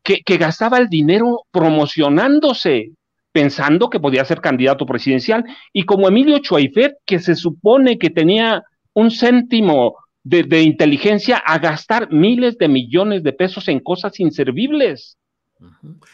[0.03, 2.93] que, gastaba el dinero promocionándose,
[3.33, 8.63] pensando que podía ser candidato presidencial, y como Emilio Chuaifet, que se supone que tenía
[8.95, 15.18] un céntimo de, inteligencia a gastar miles de millones de pesos en cosas inservibles.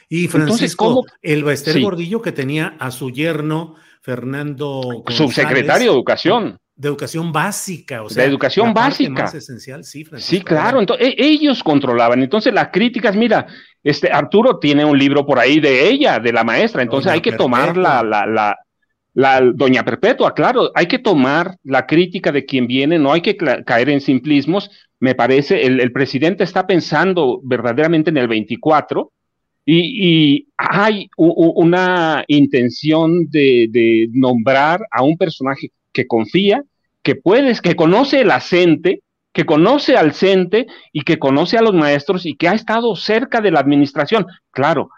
[0.09, 6.89] Y Francisco, el Baester Gordillo que tenía a su yerno Fernando subsecretario de Educación de
[6.89, 9.25] educación básica, o sea, de educación básica.
[9.27, 10.81] esencial, sí, sí, claro.
[10.81, 12.21] Entonces, ellos controlaban.
[12.23, 13.47] Entonces, las críticas, mira,
[13.83, 16.83] este Arturo tiene un libro por ahí de ella, de la maestra.
[16.83, 18.59] Entonces, hay que tomar la, la, la,
[19.15, 23.37] la, Doña Perpetua, claro, hay que tomar la crítica de quien viene, no hay que
[23.37, 24.69] caer en simplismos.
[24.99, 29.13] Me parece, el, el presidente está pensando verdaderamente en el 24
[29.67, 36.63] y, hay una intención de, nombrar a un personaje que confía,
[37.03, 41.75] que puedes, que conoce el acente, que conoce al CENTE y que conoce a los
[41.75, 44.27] maestros y que ha estado cerca de la administración.
[44.51, 44.91] Claro,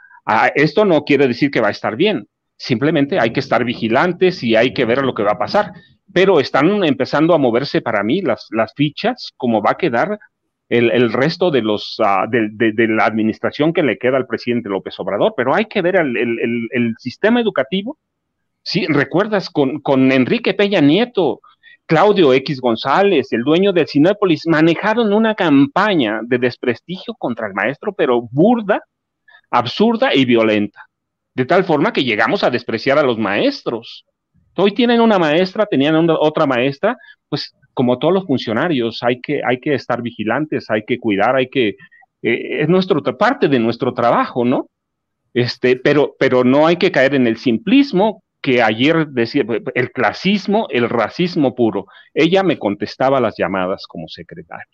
[0.54, 4.56] esto no quiere decir que va a estar bien, simplemente hay que estar vigilantes y
[4.56, 5.72] hay que ver lo que va a pasar.
[6.12, 10.18] Pero están empezando a moverse para mí las, las fichas, como va a quedar
[10.68, 15.34] el, resto de, los, ah, de, la administración que le queda al presidente López Obrador.
[15.36, 16.16] Pero hay que ver el,
[16.72, 17.98] el sistema educativo
[18.66, 21.40] Sí, recuerdas con, con Enrique Peña Nieto,
[21.86, 27.92] Claudio X González, el dueño de Cinépolis, manejaron una campaña de desprestigio contra el maestro,
[27.92, 28.82] pero burda,
[29.52, 30.84] absurda y violenta.
[31.32, 34.04] De tal forma que llegamos a despreciar a los maestros.
[34.56, 36.96] Hoy tienen una maestra, tenían otra maestra,
[37.28, 41.50] pues como todos los funcionarios, hay que, hay que estar vigilantes, hay que cuidar, hay
[41.50, 41.76] que,
[42.22, 44.70] eh, es nuestro, parte de nuestro trabajo, ¿no?
[45.34, 50.68] Este, pero, pero no hay que caer en el simplismo, que ayer decía, el clasismo,
[50.70, 51.84] el racismo puro.
[52.14, 54.64] Ella me contestaba las llamadas como secretaria.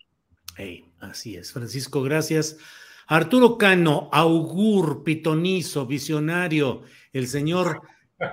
[1.01, 2.57] así es, Francisco, gracias.
[3.07, 7.81] Arturo Cano, augur, pitonizo, visionario, el señor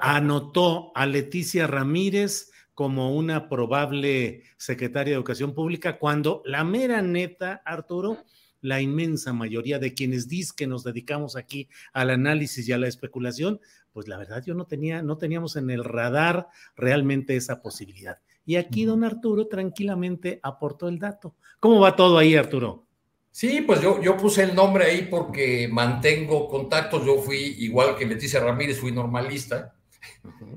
[0.00, 2.49] anotó a Leticia Ramírez
[2.80, 8.24] como una probable secretaria de Educación Pública cuando la mera neta, Arturo,
[8.62, 12.88] la inmensa mayoría de quienes dicen que nos dedicamos aquí al análisis y a la
[12.88, 13.60] especulación,
[13.92, 18.16] pues la verdad yo no tenía, no teníamos en el radar realmente esa posibilidad.
[18.46, 21.34] Y aquí don Arturo tranquilamente aportó el dato.
[21.58, 22.86] ¿Cómo va todo ahí, Arturo?
[23.30, 27.04] Sí, pues yo, yo puse el nombre ahí porque mantengo contactos.
[27.04, 29.74] Yo fui, igual que Leticia Ramírez, fui normalista.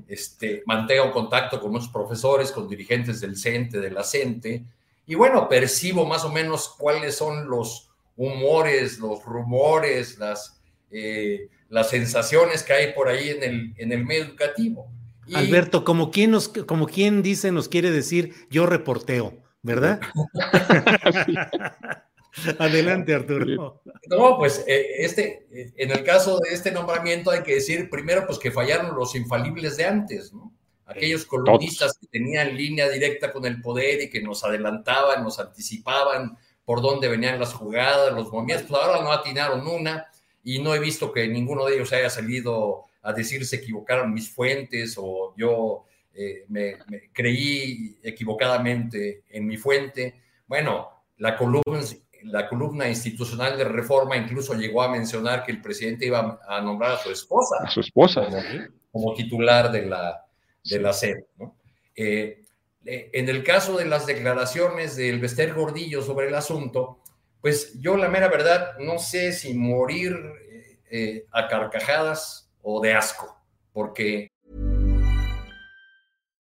[0.06, 4.64] Este, mantengo contacto con muchos profesores, con dirigentes del CENTE, de la CENTE,
[5.06, 11.90] y bueno, percibo más o menos cuáles son los humores, los rumores, las, eh, las
[11.90, 14.88] sensaciones que hay por ahí en el, en el medio educativo.
[15.32, 20.00] Alberto, como quien, nos, como quien dice, nos quiere decir, yo reporteo, ¿verdad?
[22.58, 23.80] Adelante, Arturo.
[24.08, 28.38] No, pues eh, este, en el caso de este nombramiento hay que decir primero pues
[28.38, 30.52] que fallaron los infalibles de antes, ¿no?
[30.86, 36.36] Aquellos columnistas que tenían línea directa con el poder y que nos adelantaban, nos anticipaban
[36.64, 40.06] por dónde venían las jugadas, los movimientos, pues ahora no atinaron una
[40.42, 44.30] y no he visto que ninguno de ellos haya salido a decir se equivocaron mis
[44.30, 46.78] fuentes o yo eh, me,
[47.12, 50.14] creí equivocadamente en mi fuente.
[50.46, 51.80] Bueno, la columna,
[52.24, 56.92] la columna institucional de reforma incluso llegó a mencionar que el presidente iba a nombrar
[56.92, 57.56] a su esposa.
[57.62, 58.26] A su esposa.
[58.90, 60.24] Como, titular de la,
[60.64, 61.16] de la SED.
[61.96, 62.44] Eh,
[62.84, 67.00] eh, en el caso de las declaraciones del Bester Gordillo sobre el asunto,
[67.40, 70.16] pues yo la mera verdad no sé si morir
[71.32, 73.36] a carcajadas o de asco,
[73.72, 74.30] porque...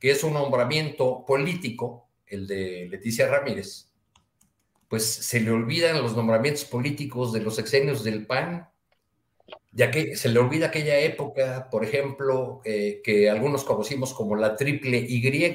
[0.00, 3.90] que es un nombramiento político, el de Leticia Ramírez,
[4.88, 8.68] pues se le olvidan los nombramientos políticos de los exenios del PAN,
[9.72, 14.56] ya que se le olvida aquella época, por ejemplo, eh, que algunos conocimos como la
[14.56, 15.54] triple Y,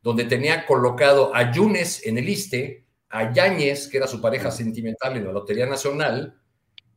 [0.00, 5.16] donde tenía colocado a Yunes en el ISTE, a Yáñez, que era su pareja sentimental
[5.16, 6.40] en la Lotería Nacional,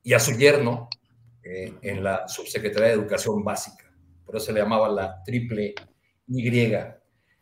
[0.04, 0.90] y a su yerno
[1.44, 3.92] eh, en la Subsecretaría de Educación Básica.
[4.26, 5.76] Por eso se le llamaba la triple
[6.32, 6.74] y.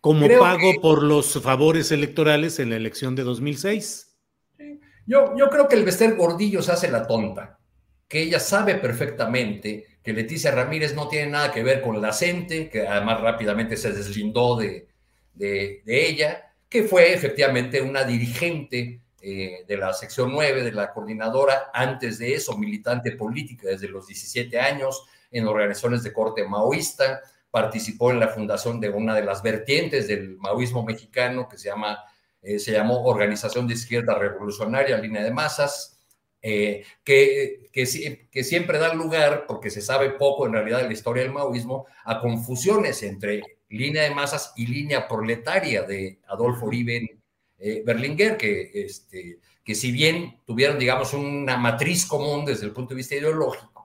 [0.02, 4.17] Como pago por los favores electorales en la elección de 2006.
[5.06, 7.60] Yo, yo creo que el Bester Gordillo se hace la tonta,
[8.08, 12.69] que ella sabe perfectamente que Leticia Ramírez no tiene nada que ver con la CENTE,
[12.69, 14.88] que además rápidamente se deslindó de,
[15.34, 21.71] de, ella, que fue efectivamente una dirigente eh, de la sección 9 de la coordinadora,
[21.73, 28.12] antes de eso militante política desde los 17 años en organizaciones de corte maoísta, participó
[28.12, 31.99] en la fundación de una de las vertientes del maoísmo mexicano que se, llama,
[32.41, 35.99] eh, se llamó Organización de Izquierda Revolucionaria, Línea de Masas,
[36.41, 40.93] eh, que, que, que, siempre da lugar, porque se sabe poco en realidad de la
[40.93, 47.19] historia del maoísmo, a confusiones entre línea de masas y línea proletaria de Adolfo Uribe
[47.57, 52.93] eh, Berlinguer, que, este, que si bien tuvieron, digamos, una matriz común desde el punto
[52.93, 53.79] de vista ideológico,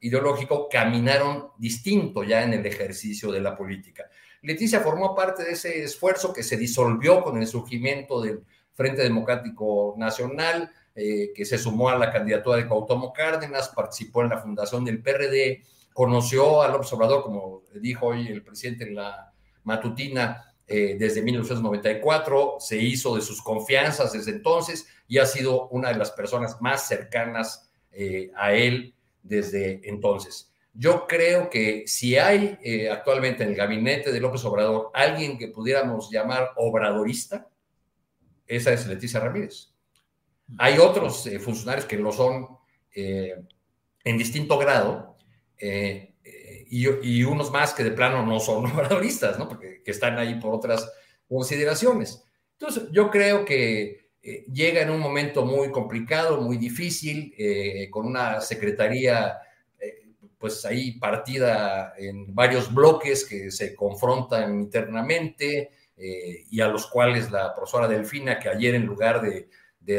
[0.00, 4.04] ideológico caminaron distinto ya en el ejercicio de la política.
[4.42, 9.94] Leticia formó parte de ese esfuerzo que se disolvió con el surgimiento del Frente Democrático
[9.96, 14.84] Nacional, eh, que se sumó a la candidatura de Cuauhtémoc Cárdenas, participó en la fundación
[14.84, 15.62] del PRD,
[15.92, 19.32] conoció al observador, como dijo hoy el presidente en la
[19.64, 25.88] matutina, eh, desde 1994, se hizo de sus confianzas desde entonces y ha sido una
[25.88, 28.95] de las personas más cercanas eh, a él
[29.26, 30.52] desde entonces.
[30.78, 35.48] Yo creo que si hay eh, actualmente en el gabinete de López Obrador alguien que
[35.48, 37.48] pudiéramos llamar obradorista,
[38.46, 39.70] esa es Leticia Ramírez.
[40.58, 42.46] Hay otros eh, funcionarios que lo son
[42.94, 43.42] eh,
[44.04, 45.16] en distinto grado
[46.68, 49.48] y, unos más que de plano no son obradoristas, ¿no?
[49.48, 50.92] Porque que están ahí por otras
[51.26, 52.22] consideraciones.
[52.52, 58.06] Entonces, yo creo que eh, llega en un momento muy complicado, muy difícil, eh, con
[58.06, 59.38] una secretaría
[60.38, 67.54] pues ahí partida en varios bloques que se confrontan internamente y a los cuales la
[67.54, 69.48] profesora Delfina, que ayer en lugar de,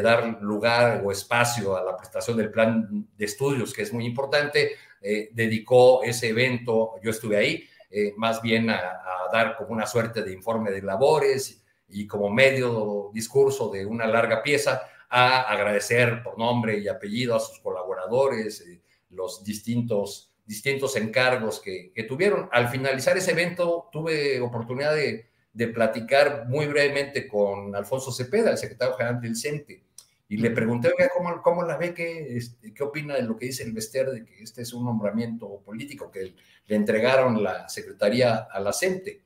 [0.01, 4.73] dar lugar o espacio a la prestación del plan de estudios, que es muy importante,
[5.01, 10.23] eh, dedicó ese evento, yo estuve ahí, eh, más bien a, dar como una suerte
[10.23, 16.38] de informe de labores y como medio discurso de una larga pieza a agradecer por
[16.38, 18.81] nombre y apellido a sus colaboradores, eh,
[19.11, 22.49] los distintos, distintos encargos que, tuvieron.
[22.51, 28.57] Al finalizar ese evento tuve oportunidad de, de platicar muy brevemente con Alfonso Cepeda, el
[28.57, 29.88] secretario general del CENTE,
[30.29, 31.93] y le pregunté, ¿cómo, cómo la ve?
[31.93, 34.83] ¿Qué, este, ¿Qué opina de lo que dice el Vester de que este es un
[34.83, 36.35] nombramiento político que
[36.65, 39.21] le entregaron la secretaría a la CENTE?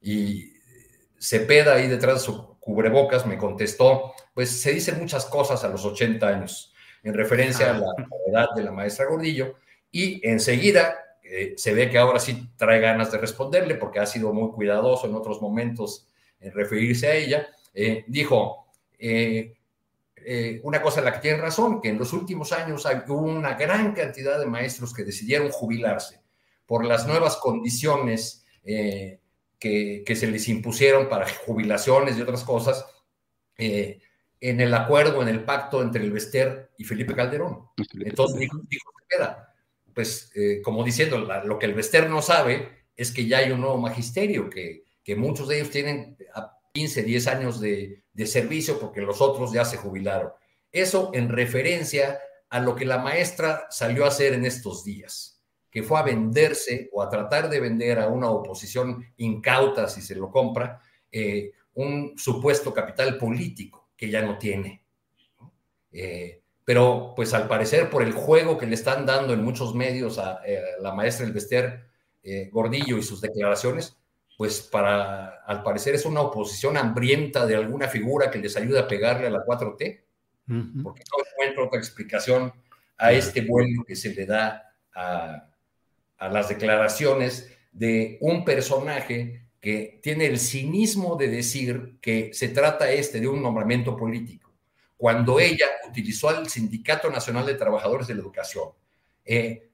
[0.00, 0.57] Y
[1.18, 5.84] Cepeda, ahí detrás de su cubrebocas, me contestó, pues se dicen muchas cosas a los
[5.84, 7.86] 80 años, en referencia a la
[8.28, 9.54] edad de la maestra Gordillo,
[9.90, 14.32] y enseguida eh, se ve que ahora sí trae ganas de responderle, porque ha sido
[14.32, 16.08] muy cuidadoso en otros momentos
[16.40, 18.66] en referirse a ella, eh, dijo,
[18.98, 19.54] eh,
[20.62, 23.54] una cosa en la que tiene razón, que en los últimos años hay, hubo una
[23.54, 26.20] gran cantidad de maestros que decidieron jubilarse
[26.66, 28.44] por las nuevas condiciones
[29.60, 32.86] eh, que, se les impusieron para jubilaciones y otras cosas
[33.56, 34.00] eh,
[34.40, 37.66] en el acuerdo, en el pacto entre el Vester y Felipe Calderón.
[38.04, 38.92] Entonces dijo, dijo
[39.94, 40.30] pues
[40.62, 44.48] como diciendo, lo que el Vester no sabe es que ya hay un nuevo magisterio,
[44.48, 46.16] que, que muchos de ellos tienen
[46.78, 50.30] 15, 10 años de, servicio porque los otros ya se jubilaron.
[50.70, 55.37] Eso en referencia a lo que la maestra salió a hacer en estos días,
[55.70, 60.14] que fue a venderse o a tratar de vender a una oposición incauta, si se
[60.14, 60.80] lo compra,
[61.12, 64.82] eh, un supuesto capital político que ya no tiene.
[65.92, 70.18] Eh, pero pues al parecer por el juego que le están dando en muchos medios
[70.18, 71.86] a, eh, la maestra Elvester
[72.52, 73.96] Gordillo y sus declaraciones,
[74.36, 78.86] pues para, al parecer es una oposición hambrienta de alguna figura que les ayude a
[78.86, 80.04] pegarle a la 4T,
[80.82, 82.52] porque no encuentro otra explicación
[82.98, 85.47] a este vuelo que se le da a,
[86.18, 92.90] a las declaraciones de un personaje que tiene el cinismo de decir que se trata
[92.90, 94.52] este de un nombramiento político,
[94.96, 98.70] cuando ella utilizó al Sindicato Nacional de Trabajadores de la Educación,
[99.24, 99.70] eh,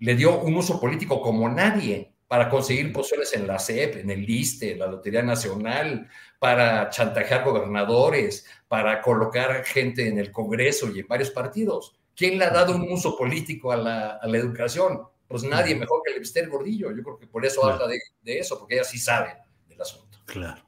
[0.00, 4.24] le dio un uso político como nadie para conseguir posiciones en la CEP, en el
[4.24, 11.00] LISTE, en la Lotería Nacional, para chantajear gobernadores, para colocar gente en el Congreso y
[11.00, 11.96] en varios partidos.
[12.14, 15.02] ¿Quién le ha dado un uso político a la, educación?
[15.28, 16.90] Pues nadie mejor que el Epster Gordillo.
[16.90, 19.36] Yo creo que por eso habla de, de, eso, porque ella sí sabe
[19.68, 20.18] del asunto.
[20.24, 20.62] Claro.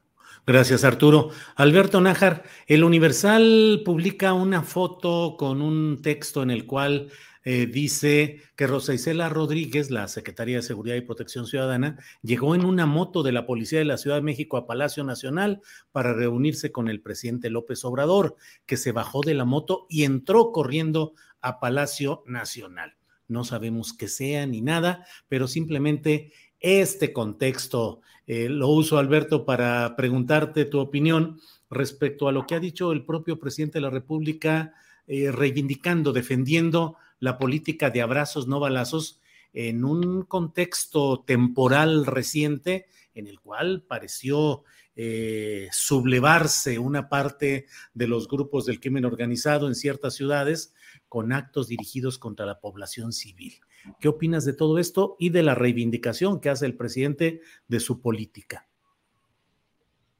[0.46, 1.30] Gracias, Arturo.
[1.56, 7.10] Alberto Nájar, el Universal publica una foto con un texto en el cual
[7.42, 12.66] eh, dice que Rosa Isela Rodríguez, la Secretaría de Seguridad y Protección Ciudadana, llegó en
[12.66, 16.70] una moto de la Policía de la Ciudad de México a Palacio Nacional para reunirse
[16.70, 18.36] con el presidente López Obrador,
[18.66, 22.99] que se bajó de la moto y entró corriendo a Palacio Nacional.
[23.30, 29.96] No sabemos qué sea ni nada, pero simplemente este contexto eh, lo uso, Alberto, para
[29.96, 34.74] preguntarte tu opinión respecto a lo que ha dicho el propio presidente de la República,
[35.06, 39.20] eh, reivindicando, defendiendo la política de abrazos no balazos
[39.52, 44.64] en un contexto temporal reciente en el cual pareció
[44.96, 50.74] eh, sublevarse una parte de los grupos del crimen organizado en ciertas ciudades
[51.10, 53.54] con actos dirigidos contra la población civil.
[53.98, 58.00] ¿Qué opinas de todo esto y de la reivindicación que hace el presidente de su
[58.00, 58.68] política?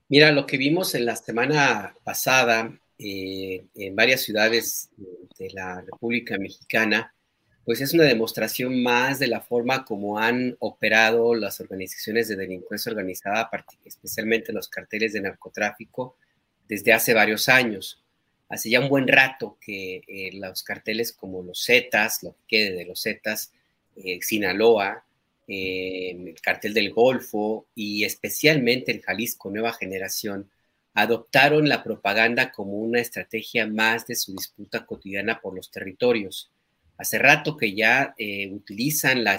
[0.09, 4.91] Mira, lo que vimos en la semana pasada eh, en varias ciudades
[5.39, 7.15] de la República Mexicana,
[7.65, 12.91] pues es una demostración más de la forma como han operado las organizaciones de delincuencia
[12.91, 13.49] organizada,
[13.85, 16.17] especialmente los carteles de narcotráfico,
[16.67, 18.03] desde hace varios años.
[18.51, 22.73] Hace ya un buen rato que eh, los carteles como los Zetas, lo que quede
[22.77, 23.53] de los Zetas,
[23.97, 25.05] eh, Sinaloa,
[25.53, 30.49] el cartel del Golfo y especialmente el Jalisco Nueva Generación,
[30.95, 36.51] adoptaron la propaganda como una estrategia más de su disputa cotidiana por los territorios.
[36.99, 39.39] Hace rato que ya eh, utilizan la,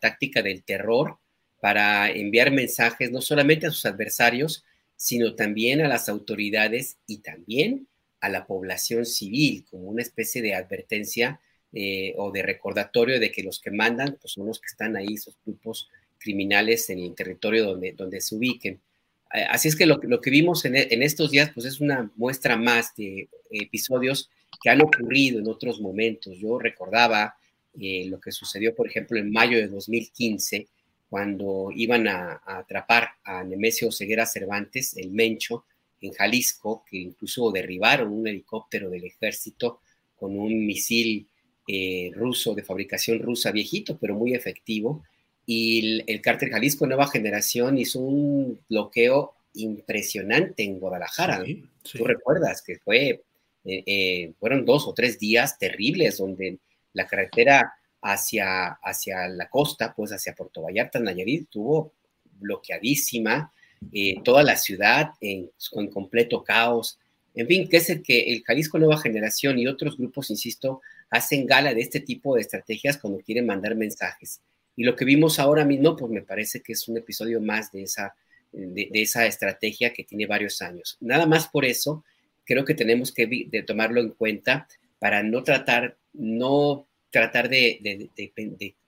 [0.00, 1.18] táctica del terror
[1.60, 4.64] para enviar mensajes no solamente a sus adversarios,
[4.96, 7.86] sino también a las autoridades y también
[8.20, 11.40] a la población civil, como una especie de advertencia
[11.72, 15.14] eh, o de recordatorio de que los que mandan pues, son los que están ahí,
[15.14, 15.88] esos grupos
[16.18, 18.80] criminales en el territorio donde, donde se ubiquen.
[19.28, 22.56] Así es que lo, lo que vimos en, en, estos días pues es una muestra
[22.56, 24.30] más de episodios
[24.62, 26.36] que han ocurrido en otros momentos.
[26.38, 27.36] Yo recordaba
[27.78, 30.66] eh, lo que sucedió, por ejemplo, en mayo de 2015,
[31.08, 35.64] cuando iban a, atrapar a Nemesio Ceguera Cervantes, el Mencho,
[36.06, 39.80] en Jalisco, que incluso derribaron un helicóptero del ejército
[40.16, 41.28] con un misil
[41.68, 45.02] eh, ruso de fabricación rusa viejito, pero muy efectivo.
[45.44, 51.44] Y el, cártel Jalisco Nueva Generación hizo un bloqueo impresionante en Guadalajara.
[51.92, 53.22] Tú recuerdas que fue,
[53.64, 56.58] eh, fueron dos o tres días terribles donde
[56.92, 61.92] la carretera hacia, hacia la costa, pues hacia Puerto Vallarta, Nayarit, estuvo
[62.38, 63.52] bloqueadísima,
[63.92, 65.50] eh, toda la ciudad en,
[65.92, 66.98] completo caos.
[67.34, 71.46] En fin, que es el que el Jalisco Nueva Generación y otros grupos, insisto, hacen
[71.46, 74.40] gala de este tipo de estrategias cuando quieren mandar mensajes.
[74.74, 77.82] Y lo que vimos ahora mismo, pues me parece que es un episodio más de
[77.82, 78.14] esa,
[78.52, 80.96] de, esa estrategia que tiene varios años.
[81.00, 82.04] Nada más por eso,
[82.44, 84.66] creo que tenemos que tomarlo en cuenta
[84.98, 88.10] para no tratar, no tratar de,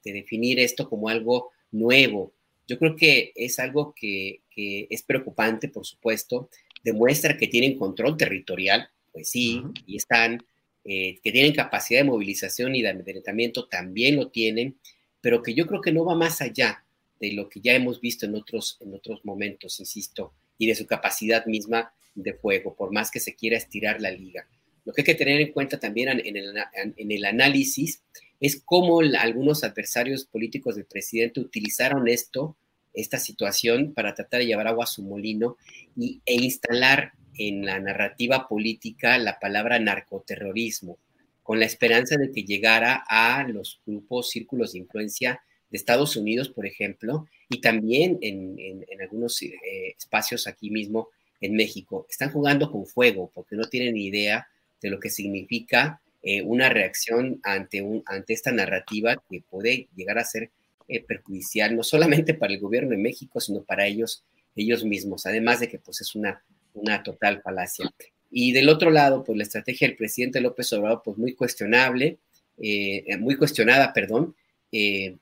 [0.04, 2.32] definir esto como algo nuevo.
[2.68, 6.50] Yo creo que es algo que, es preocupante, por supuesto,
[6.84, 10.44] demuestra que tienen control territorial, pues sí, y están,
[10.84, 14.78] eh, que tienen capacidad de movilización y de amedrentamiento, también lo tienen,
[15.20, 16.84] pero que yo creo que no va más allá
[17.18, 20.86] de lo que ya hemos visto en otros, en otros momentos, insisto, y de su
[20.86, 24.46] capacidad misma de fuego, por más que se quiera estirar la liga.
[24.84, 28.02] Lo que hay que tener en cuenta también en el, análisis
[28.40, 32.56] es cómo algunos adversarios políticos del presidente utilizaron esto,
[32.94, 35.56] esta situación, para tratar de llevar agua a su molino
[35.96, 40.98] y, e instalar en la narrativa política la palabra narcoterrorismo,
[41.42, 46.48] con la esperanza de que llegara a los grupos, círculos de influencia de Estados Unidos,
[46.48, 49.54] por ejemplo, y también en, algunos eh,
[49.96, 51.08] espacios aquí mismo
[51.40, 52.06] en México.
[52.10, 54.48] Están jugando con fuego porque no tienen idea
[54.80, 60.18] de lo que significa eh, una reacción ante, un, ante esta narrativa que puede llegar
[60.18, 60.50] a ser
[60.88, 64.24] eh, perjudicial no solamente para el gobierno de México, sino para ellos,
[64.56, 66.42] ellos mismos, además de que pues, es una,
[66.74, 67.88] una total falacia.
[68.32, 72.18] Y del otro lado, pues la estrategia del presidente López Obrador, pues muy cuestionable,
[72.60, 74.34] eh, muy cuestionada, perdón,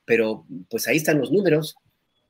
[0.05, 1.77] pero pues ahí están los números,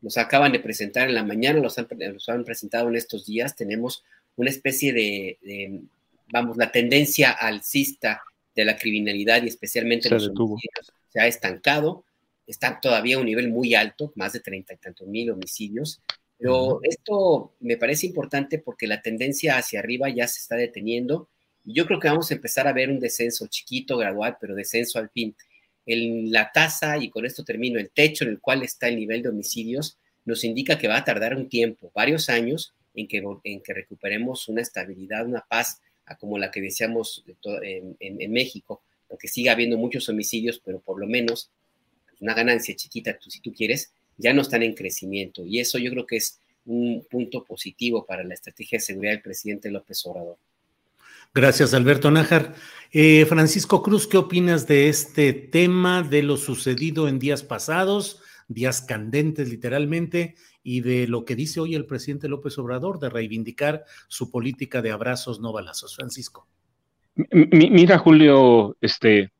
[0.03, 3.57] los acaban de presentar en la mañana, los han, los han presentado en estos días,
[3.57, 4.05] tenemos
[4.35, 5.81] una especie de,
[6.31, 8.23] vamos, la tendencia alcista
[8.57, 12.05] de la criminalidad y especialmente los homicidios se ha estancado,
[12.47, 16.01] está todavía a un nivel muy alto, más de treinta y tantos mil homicidios,
[16.39, 21.29] pero esto me parece importante porque la tendencia hacia arriba ya se está deteniendo
[21.65, 24.99] y yo creo que vamos a empezar a ver un descenso chiquito, gradual, pero descenso
[24.99, 25.35] al fin.
[25.85, 29.23] En la tasa, y con esto termino, el techo en el cual está el nivel
[29.23, 33.61] de homicidios nos indica que va a tardar un tiempo, varios años, en que, en
[33.61, 35.81] que recuperemos una estabilidad, una paz
[36.15, 37.25] como la que deseamos
[37.63, 41.51] en, México, porque sigue habiendo muchos homicidios, pero por lo menos
[42.09, 45.45] pues, una ganancia chiquita, si tú quieres, ya no están en crecimiento.
[45.45, 49.23] Y eso yo creo que es un punto positivo para la estrategia de seguridad del
[49.23, 50.39] presidente López Obrador.
[51.35, 52.55] Gracias, Alberto Nájar.
[52.93, 58.81] Eh, Francisco Cruz, ¿qué opinas de este tema, de lo sucedido en días pasados, días
[58.81, 60.35] candentes literalmente,
[60.69, 64.91] y de lo que dice hoy el presidente López Obrador de reivindicar su política de
[64.91, 65.95] abrazos no balazos.
[65.95, 66.49] Francisco.
[67.15, 69.31] mira, Julio, este,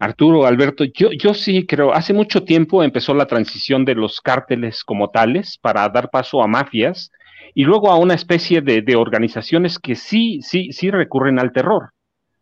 [0.00, 4.82] Arturo, Alberto, yo, yo sí creo, hace mucho tiempo empezó la transición de los cárteles
[4.82, 7.12] como tales para dar paso a mafias
[7.54, 11.90] y luego a una especie de, organizaciones que sí, sí, sí recurren al terror.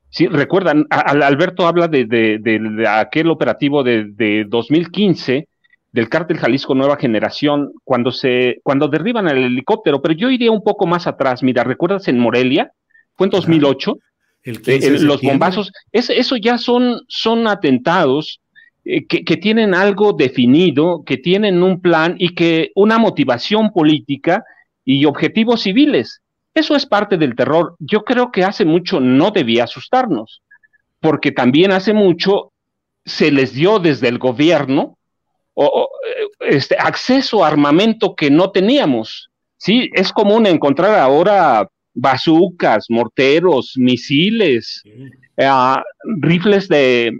[0.09, 5.47] Sí, recuerdan, Alberto habla de, aquel operativo de 2015
[5.93, 10.62] del cártel Jalisco Nueva Generación cuando se cuando derriban el helicóptero, pero yo iría un
[10.62, 11.43] poco más atrás.
[11.43, 12.72] Mira, ¿recuerdas en Morelia?
[13.14, 13.99] Fue en 2008.
[14.43, 18.41] El eh, los bombazos, eso ya son, son atentados
[18.86, 24.43] eh, que, que, tienen algo definido, que tienen un plan y que una motivación política
[24.82, 26.22] y objetivos civiles.
[26.55, 27.76] Eso es parte del terror.
[27.80, 30.41] Yo creo que hace mucho no debía asustarnos,
[31.01, 32.53] porque también hace mucho
[33.05, 34.97] se les dio desde el gobierno
[35.55, 35.89] o,
[36.41, 39.31] este, acceso a armamento que no teníamos.
[39.57, 44.83] Sí, es común encontrar ahora bazucas, morteros, misiles,
[45.37, 45.51] eh,
[46.21, 47.13] rifles de,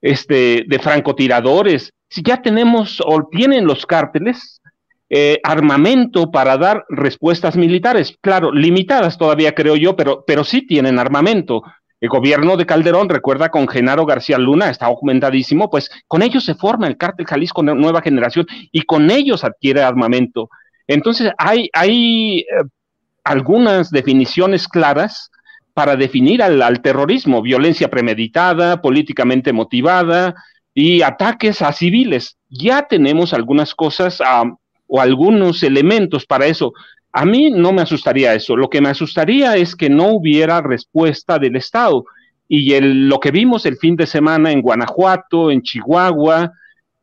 [0.00, 1.92] este, de francotiradores.
[2.08, 4.60] Si ya tenemos o tienen los cárteles
[5.08, 10.98] eh, armamento para dar respuestas militares, claro, limitadas todavía creo yo, pero, pero sí tienen
[10.98, 11.62] armamento.
[12.00, 16.54] El gobierno de Calderón, recuerda con Genaro García Luna, está documentadísimo, pues con ellos se
[16.54, 20.50] forma el cártel Jalisco Nueva Generación y con ellos adquiere armamento.
[20.86, 22.44] Entonces hay, hay eh,
[23.24, 25.30] algunas definiciones claras
[25.72, 30.34] para definir al, terrorismo, violencia premeditada, políticamente motivada
[30.72, 32.38] y ataques a civiles.
[32.48, 34.22] Ya tenemos algunas cosas
[34.86, 36.72] o algunos elementos para eso.
[37.18, 38.54] A mí no me asustaría eso.
[38.56, 42.04] Lo que me asustaría es que no hubiera respuesta del Estado.
[42.46, 46.52] Y lo que vimos el fin de semana en Guanajuato, en Chihuahua,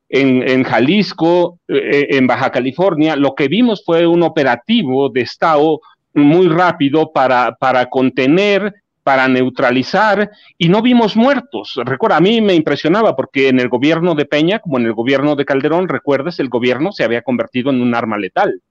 [0.10, 5.82] en, Jalisco, eh, en Baja California, lo que vimos fue un operativo de Estado
[6.14, 11.80] muy rápido para, para contener, para neutralizar, y no vimos muertos.
[11.84, 15.36] Recuerda, a mí me impresionaba porque en el gobierno de Peña, como en el gobierno
[15.36, 18.62] de Calderón, recuerdas, el gobierno se había convertido en un arma letal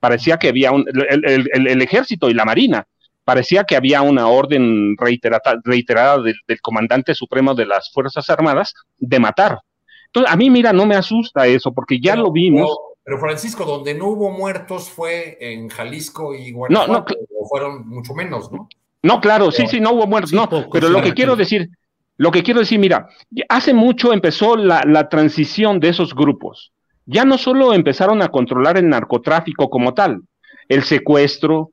[0.00, 2.86] parecía que había un, el, ejército y la marina,
[3.24, 9.18] parecía que había una orden reiterada, reiterada del, comandante supremo de las Fuerzas Armadas de
[9.18, 9.58] matar.
[10.06, 12.70] Entonces, a mí, mira, no me asusta eso, porque ya lo vimos.
[13.04, 18.14] Pero, Francisco, donde no hubo muertos fue en Jalisco y Guanajuato, no, no, fueron mucho
[18.14, 18.68] menos, ¿no?
[19.02, 21.70] No, claro, sí, sí, no hubo muertos, no, pero lo que quiero decir,
[22.16, 23.08] lo que quiero decir, mira,
[23.48, 26.72] hace mucho empezó la, la transición de esos grupos
[27.08, 30.20] ya no solo empezaron a controlar el narcotráfico como tal,
[30.68, 31.70] el secuestro,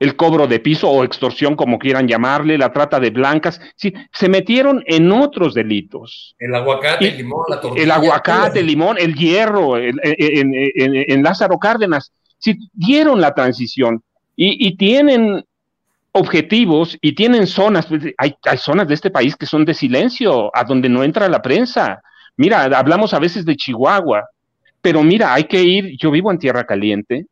[0.00, 4.28] el cobro de piso o extorsión, como quieran llamarle, la trata de blancas, sí, se
[4.28, 6.34] metieron en otros delitos.
[6.40, 7.84] El aguacate, el limón, la tortilla.
[7.84, 14.02] El aguacate, el limón, el hierro, en, Lázaro Cárdenas, sí, dieron la transición
[14.34, 15.44] y, tienen
[16.10, 20.50] objetivos y tienen zonas, pues, hay, hay zonas de este país que son de silencio,
[20.52, 22.00] a donde no entra la prensa.
[22.36, 24.24] Mira, hablamos a veces de Chihuahua,
[24.88, 27.26] pero mira, hay que ir, yo vivo en Tierra Caliente,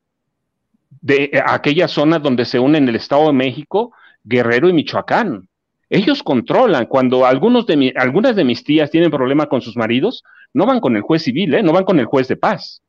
[1.00, 5.48] de eh, aquella zona donde se unen el Estado de México, Guerrero y Michoacán.
[5.88, 6.84] Ellos controlan.
[6.84, 10.96] Cuando algunos de algunas de mis tías tienen problema con sus maridos, no van con
[10.96, 11.62] el juez civil, ¿eh?
[11.62, 12.82] no van con el juez de paz,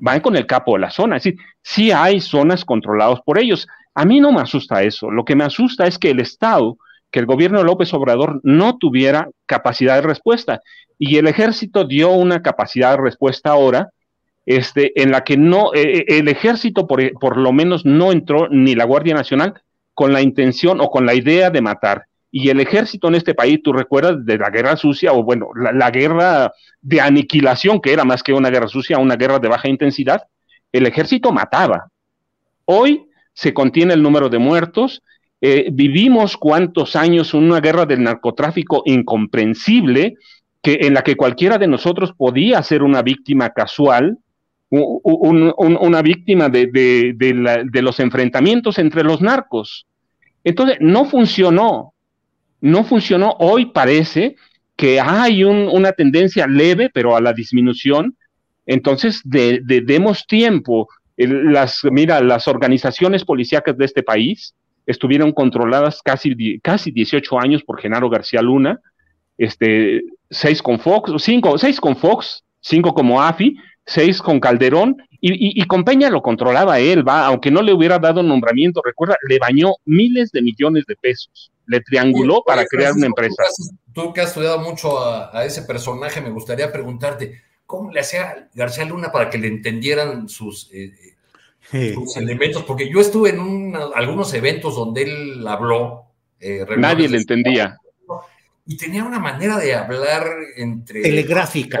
[0.00, 1.18] van con el capo de la zona.
[1.18, 3.68] Es decir, sí hay zonas controladas por ellos.
[3.94, 5.12] A mí no me asusta eso.
[5.12, 6.76] Lo que me asusta es que el Estado,
[7.12, 10.60] que el gobierno de López Obrador no tuviera capacidad de respuesta.
[10.98, 13.90] Y el ejército dio una capacidad de respuesta ahora
[14.48, 18.48] este, en la que no, eh, eh, el ejército por, por, lo menos no entró
[18.48, 19.60] ni la Guardia Nacional
[19.92, 22.06] con la intención o con la idea de matar.
[22.30, 25.90] Y el ejército en este país, tú recuerdas de la guerra sucia, o bueno, la,
[25.90, 30.22] guerra de aniquilación, que era más que una guerra sucia, una guerra de baja intensidad,
[30.72, 31.90] el ejército mataba.
[32.64, 35.02] Hoy se contiene el número de muertos,
[35.42, 40.14] eh, vivimos cuántos años una guerra del narcotráfico incomprensible,
[40.62, 44.16] que, en la que cualquiera de nosotros podía ser una víctima casual,
[44.70, 49.86] una víctima de, los enfrentamientos entre los narcos.
[50.44, 51.94] Entonces, no funcionó,
[52.60, 53.36] no funcionó.
[53.38, 54.36] Hoy parece
[54.76, 58.16] que hay una tendencia leve, pero a la disminución.
[58.66, 60.88] Entonces, demos tiempo.
[61.16, 64.54] Las, mira, las organizaciones policíacas de este país
[64.86, 68.80] estuvieron controladas casi, casi 18 años por Genaro García Luna,
[69.36, 73.56] este, seis con Fox, cinco, seis con Fox, cinco como AFI,
[73.86, 78.22] seis con Calderón y, con Peña lo controlaba él, va, aunque no le hubiera dado
[78.22, 83.42] nombramiento, recuerda, le bañó miles de millones de pesos, le trianguló para crear una empresa.
[83.92, 88.84] Tú, que has estudiado mucho a, ese personaje, me gustaría preguntarte, ¿cómo le hacía García
[88.84, 90.92] Luna para que le entendieran sus, eh,
[91.72, 92.62] eh, elementos?
[92.62, 96.04] Porque yo estuve en algunos eventos donde él habló.
[96.38, 97.76] Eh, Nadie le entendía
[98.68, 101.80] y tenía una manera de hablar entre telegráfica.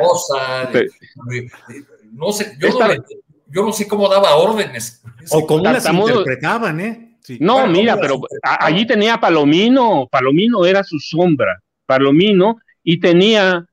[2.12, 5.02] no sé, yo, no, sé cómo daba órdenes.
[5.30, 7.18] O cómo las interpretaban, ¿eh?
[7.40, 13.66] No, mira, pero allí tenía Palomino, Palomino era su sombra, Palomino, y tenía,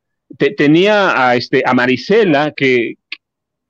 [0.57, 2.95] tenía a, este, a Marisela, que,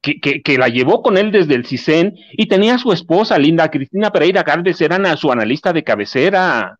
[0.01, 3.69] que, que, la llevó con él desde el CISEN, y tenía a su esposa, Linda
[3.69, 6.79] Cristina Pereira Galvez, eran a su analista de cabecera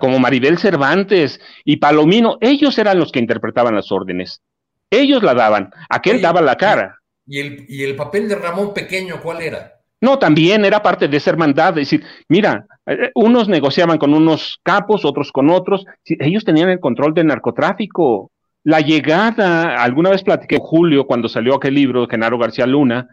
[0.00, 4.42] como Maribel Cervantes y Palomino, ellos eran los que interpretaban las órdenes.
[4.90, 6.96] Ellos la daban, aquel daba la cara.
[7.26, 9.74] ¿Y el, ¿Y el papel de Ramón Pequeño cuál era?
[10.00, 14.60] No, también era parte de esa hermandad, es decir, mira, eh, unos negociaban con unos
[14.62, 18.30] capos, otros con otros, ellos tenían el control del narcotráfico.
[18.62, 23.08] La llegada, alguna vez platiqué con Julio cuando salió aquel libro de Genaro García Luna,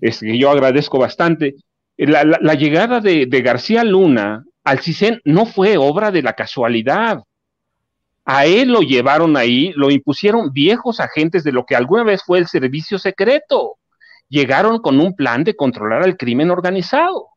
[0.00, 1.54] es que yo agradezco bastante,
[1.96, 7.22] la, llegada de, de, García Luna al CISEN no fue obra de la casualidad.
[8.24, 12.38] A él lo llevaron ahí, lo impusieron viejos agentes de lo que alguna vez fue
[12.38, 13.76] el servicio secreto.
[14.28, 17.28] Llegaron con un plan de controlar al crimen organizado.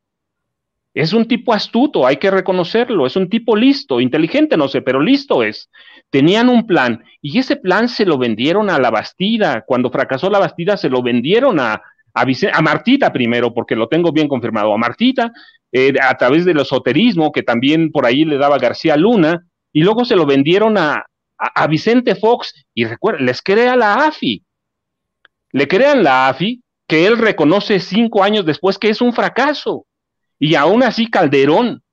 [0.96, 5.00] Es un tipo astuto, hay que reconocerlo, es un tipo listo, inteligente, no sé, pero
[5.00, 5.70] listo es.
[6.10, 9.64] Tenían un plan y ese plan se lo vendieron a la Bastida.
[9.68, 11.80] Cuando fracasó la Bastida se lo vendieron a,
[12.12, 15.32] a, Martita primero, porque lo tengo bien confirmado, a Martita,
[15.72, 20.06] eh, a través del esoterismo, que también por ahí le daba García Luna, y luego
[20.06, 21.06] se lo vendieron a,
[21.38, 24.44] a, Vicente Fox, y recuerden, les crea la AFI.
[25.52, 29.86] Le crean la AFI, que él reconoce cinco años después que es un fracaso.
[30.40, 31.84] Y aún así Calderón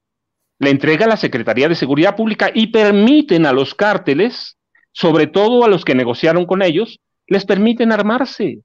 [0.59, 4.57] le entrega la Secretaría de Seguridad Pública y permiten a los cárteles,
[4.93, 8.61] sobre todo a los que negociaron con ellos, les permiten armarse.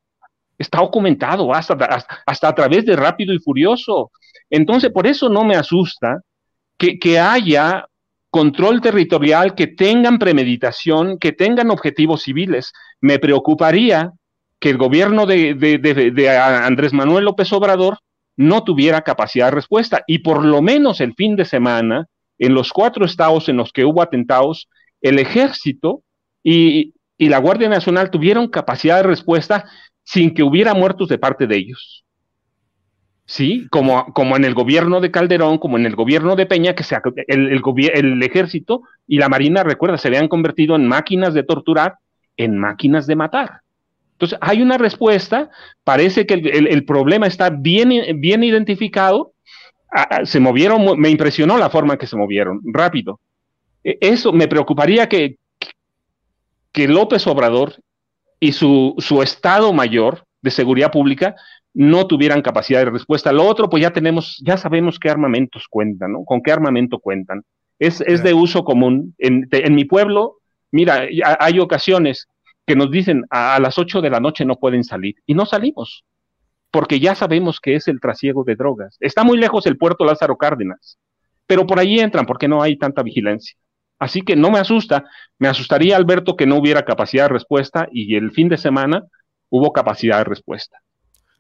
[0.62, 1.74] Está documentado hasta,
[2.26, 4.12] hasta, a través de Rápido y Furioso.
[4.50, 6.22] Entonces, por eso no me asusta
[6.78, 7.86] que, que haya
[8.30, 12.72] control territorial, que tengan premeditación, que tengan objetivos civiles.
[13.02, 14.12] Me preocuparía
[14.60, 17.98] que el gobierno de, de, de, Andrés Manuel López Obrador
[18.38, 20.04] no tuviera capacidad de respuesta.
[20.08, 22.06] Y por lo menos el fin de semana,
[22.40, 24.70] en los cuatro estados en los que hubo atentados,
[25.02, 26.04] el ejército
[26.44, 29.66] y, y la Guardia Nacional tuvieron capacidad de respuesta
[30.12, 32.04] sin que hubiera muertos de parte de ellos.
[33.26, 36.84] Sí, como, como en el gobierno de Calderón, como en el gobierno de Peña, que
[36.84, 36.98] se,
[37.28, 41.96] el, el, ejército y la marina, recuerda, se habían convertido en máquinas de torturar,
[42.36, 43.62] en máquinas de matar.
[44.14, 45.50] Entonces, hay una respuesta,
[45.86, 49.32] parece que el, el problema está bien, bien identificado,
[50.26, 53.22] se movieron, me impresionó la forma en que se movieron, rápido.
[53.82, 55.38] E, eso me preocuparía que,
[56.74, 57.76] que López Obrador
[58.42, 61.36] y su, su Estado Mayor de Seguridad Pública
[61.74, 63.32] no tuvieran capacidad de respuesta.
[63.32, 66.26] Lo otro, pues ya tenemos, ya sabemos qué armamentos cuentan, ¿no?
[66.26, 67.44] Con qué armamento cuentan.
[67.80, 69.16] Es, es de uso común.
[69.20, 70.40] En, en, mi pueblo,
[70.72, 71.08] mira,
[71.40, 72.28] hay ocasiones
[72.66, 75.46] que nos dicen a, a las 8 de la noche no pueden salir y no
[75.46, 76.04] salimos
[76.72, 78.98] porque ya sabemos que es el trasiego de drogas.
[79.02, 80.98] Está muy lejos el puerto Lázaro Cárdenas,
[81.46, 83.56] pero por ahí entran porque no hay tanta vigilancia.
[84.02, 85.06] Así que no me asusta,
[85.38, 89.04] me asustaría Alberto que no hubiera capacidad de respuesta y el fin de semana
[89.52, 90.82] hubo capacidad de respuesta.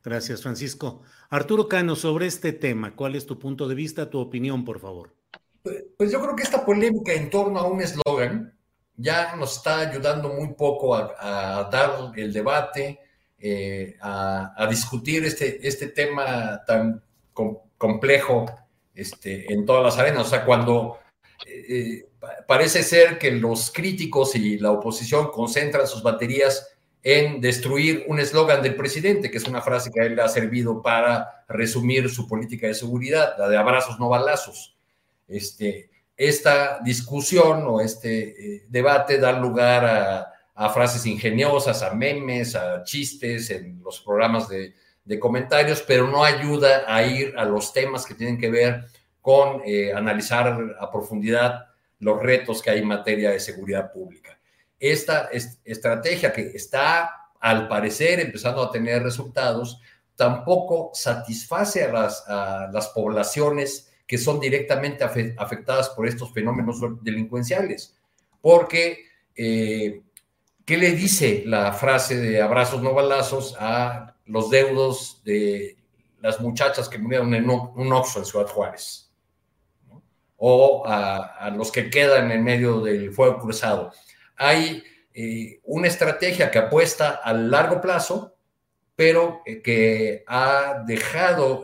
[0.04, 1.02] Gracias, Francisco.
[1.32, 5.16] Arturo Cano, sobre este tema, ¿cuál es tu punto de vista, tu opinión, por favor?
[5.64, 8.54] Pues, pues yo creo que esta polémica en torno a un eslogan
[8.96, 13.00] ya nos está ayudando muy poco a, dar el debate,
[13.40, 17.02] eh, a, discutir este, este tema tan
[17.80, 18.46] complejo
[18.94, 20.28] este, en todas las arenas.
[20.28, 21.00] O sea, cuando
[21.48, 22.11] eh, eh,
[22.48, 26.68] parece ser que los críticos y la oposición concentran sus baterías
[27.04, 30.82] en destruir un eslogan del presidente, que es una frase que a él ha servido
[30.82, 34.76] para resumir su política de seguridad, la de abrazos no balazos.
[35.28, 40.28] Este, esta discusión o este eh, debate da lugar a,
[40.70, 44.76] frases ingeniosas, a memes, a chistes en los programas de,
[45.20, 48.86] comentarios, pero no ayuda a ir a los temas que tienen que ver
[49.20, 51.71] con eh, analizar a profundidad
[52.02, 54.38] los retos que hay en materia de seguridad pública.
[54.80, 55.30] Esta
[55.64, 59.80] estrategia que está, al parecer, empezando a tener resultados,
[60.16, 67.96] tampoco satisface a las, poblaciones que son directamente afectadas por estos fenómenos delincuenciales.
[68.42, 70.02] Porque, eh,
[70.66, 75.78] ¿qué le dice la frase de abrazos no balazos a los deudos de
[76.20, 79.11] las muchachas que murieron en un Oxxo en Ciudad Juárez?
[80.44, 83.94] O a, los que quedan en medio del fuego cruzado.
[84.38, 84.84] Hay
[85.14, 88.36] eh, una estrategia que apuesta a largo plazo,
[88.96, 91.64] pero eh, que ha dejado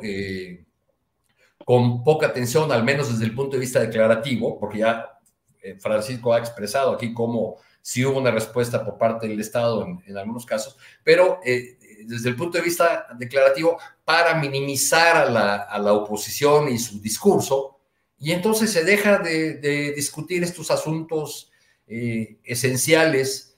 [1.67, 5.19] con poca atención, al menos desde el punto de vista declarativo, porque ya
[5.61, 10.17] eh, Francisco ha expresado aquí cómo sí hubo una respuesta por parte del Estado en,
[10.17, 15.77] algunos casos, pero eh, desde el punto de vista declarativo, para minimizar a la, a
[15.77, 17.76] la oposición y su discurso,
[18.19, 21.51] y entonces se deja de, discutir estos asuntos
[21.87, 23.57] eh, esenciales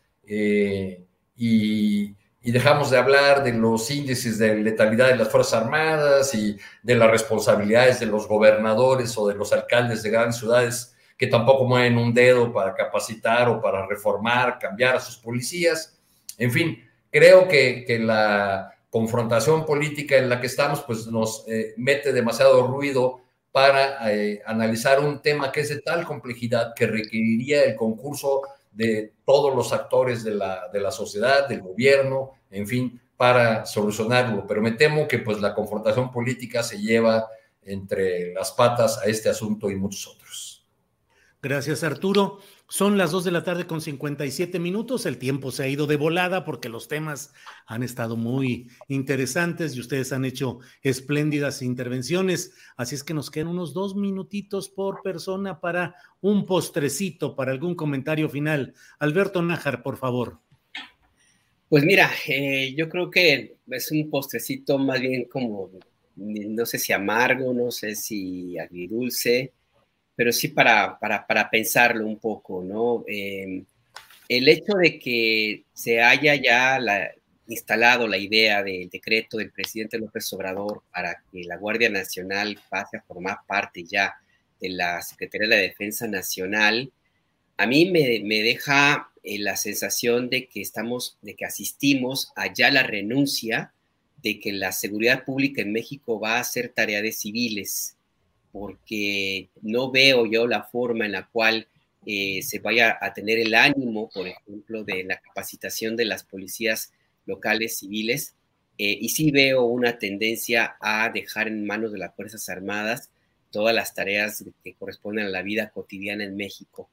[1.36, 6.58] y, y dejamos de hablar de los índices de letalidad de las Fuerzas Armadas y
[6.84, 11.66] de las responsabilidades de los gobernadores o de los alcaldes de grandes ciudades que tampoco
[11.66, 16.00] mueven un dedo para capacitar o para reformar, cambiar a sus policías.
[16.38, 21.74] En fin, creo que, que la confrontación política en la que estamos pues nos eh,
[21.76, 23.22] mete demasiado ruido
[23.60, 29.16] para eh, analizar un tema que es de tal complejidad que requeriría el concurso de
[29.26, 34.48] todos los actores de la, de la sociedad, del gobierno, en fin, para solucionarlo.
[34.48, 37.28] Pero me temo que pues la confrontación política se lleva
[37.62, 40.66] entre las patas a este asunto y muchos otros.
[41.42, 42.40] Gracias, Arturo.
[42.72, 45.08] Son las 2 de la tarde con 57 minutos.
[45.08, 47.34] El tiempo se ha ido de volada porque los temas
[47.66, 52.54] han estado muy interesantes y ustedes han hecho espléndidas intervenciones.
[52.78, 57.74] Así es que nos quedan unos dos minutitos por persona para un postrecito, para algún
[57.74, 58.76] comentario final.
[59.00, 60.40] Alberto Nájar, por favor.
[61.70, 65.72] Pues mira, eh, yo creo que es un postrecito más bien como,
[66.16, 69.54] no sé si amargo, no sé si agridulce
[70.20, 73.06] pero sí para, para, pensarlo un poco, ¿no?
[73.08, 73.64] Em,
[74.28, 76.78] el hecho de que se haya ya
[77.48, 82.98] instalado la idea del decreto del presidente López Obrador para que la Guardia Nacional pase
[82.98, 84.14] a formar parte ya
[84.60, 86.92] de la Secretaría de la Defensa Nacional,
[87.56, 92.52] a mí me, me deja eh, la sensación de que estamos, de que asistimos a
[92.54, 93.72] ya la renuncia
[94.22, 97.96] de que la seguridad pública en México va a ser tarea de civiles
[98.52, 101.68] porque no veo yo la forma en la cual
[102.06, 106.92] eh, se vaya a tener el ánimo, por ejemplo, de la capacitación de las policías
[107.26, 108.36] locales civiles,
[108.78, 113.10] eh, y sí veo una tendencia a dejar en manos de las Fuerzas Armadas
[113.52, 116.90] todas las tareas que corresponden a la vida cotidiana en México,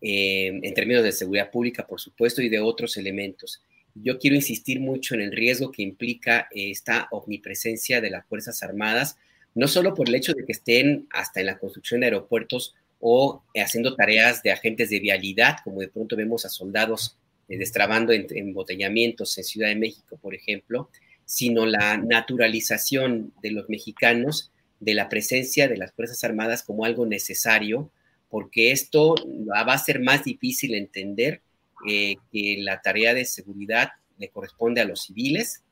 [0.00, 3.62] eh, en términos de seguridad pública, por supuesto, y de otros elementos.
[3.94, 9.16] Yo quiero insistir mucho en el riesgo que implica esta omnipresencia de las Fuerzas Armadas,
[9.54, 13.42] no solo por el hecho de que estén hasta en la construcción de aeropuertos o
[13.54, 19.36] haciendo tareas de agentes de vialidad, como de pronto vemos a soldados eh, destrabando embotellamientos
[19.38, 20.88] en Ciudad de México, por ejemplo,
[21.24, 24.50] sino la naturalización de los mexicanos
[24.80, 27.90] de la presencia de las Fuerzas Armadas como algo necesario,
[28.28, 29.14] porque esto
[29.50, 31.42] va a ser más difícil entender
[31.86, 35.62] eh, que la tarea de seguridad le corresponde a los civiles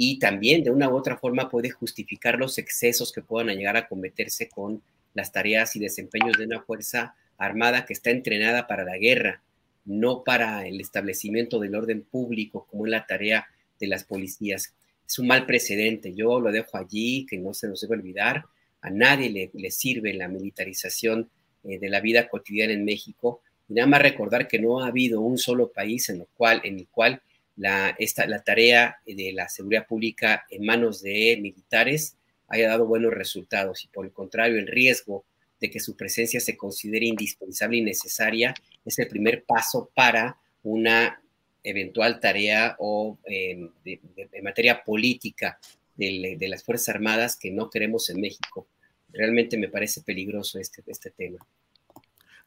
[0.00, 3.88] y también de una u otra forma puede justificar los excesos que puedan llegar a
[3.88, 4.80] cometerse con
[5.12, 9.42] las tareas y desempeños de una fuerza armada que está entrenada para la guerra,
[9.84, 13.48] no para el establecimiento del orden público como es la tarea
[13.80, 14.72] de las policías.
[15.04, 18.44] Es un mal precedente, yo lo dejo allí, que no se nos debe olvidar,
[18.80, 21.28] a nadie le, sirve la militarización
[21.64, 25.20] eh, de la vida cotidiana en México, y nada más recordar que no ha habido
[25.20, 27.20] un solo país en, lo cual, en el cual
[27.58, 32.16] la, esta, la tarea de la seguridad pública en manos de militares
[32.48, 35.24] haya dado buenos resultados y por el contrario el riesgo
[35.60, 38.54] de que su presencia se considere indispensable y necesaria
[38.84, 41.20] es el primer paso para una
[41.64, 44.00] eventual tarea o em, de,
[44.42, 45.58] materia política
[45.96, 48.68] de, las Fuerzas Armadas que no queremos en México.
[49.12, 51.38] Realmente me parece peligroso este, este tema.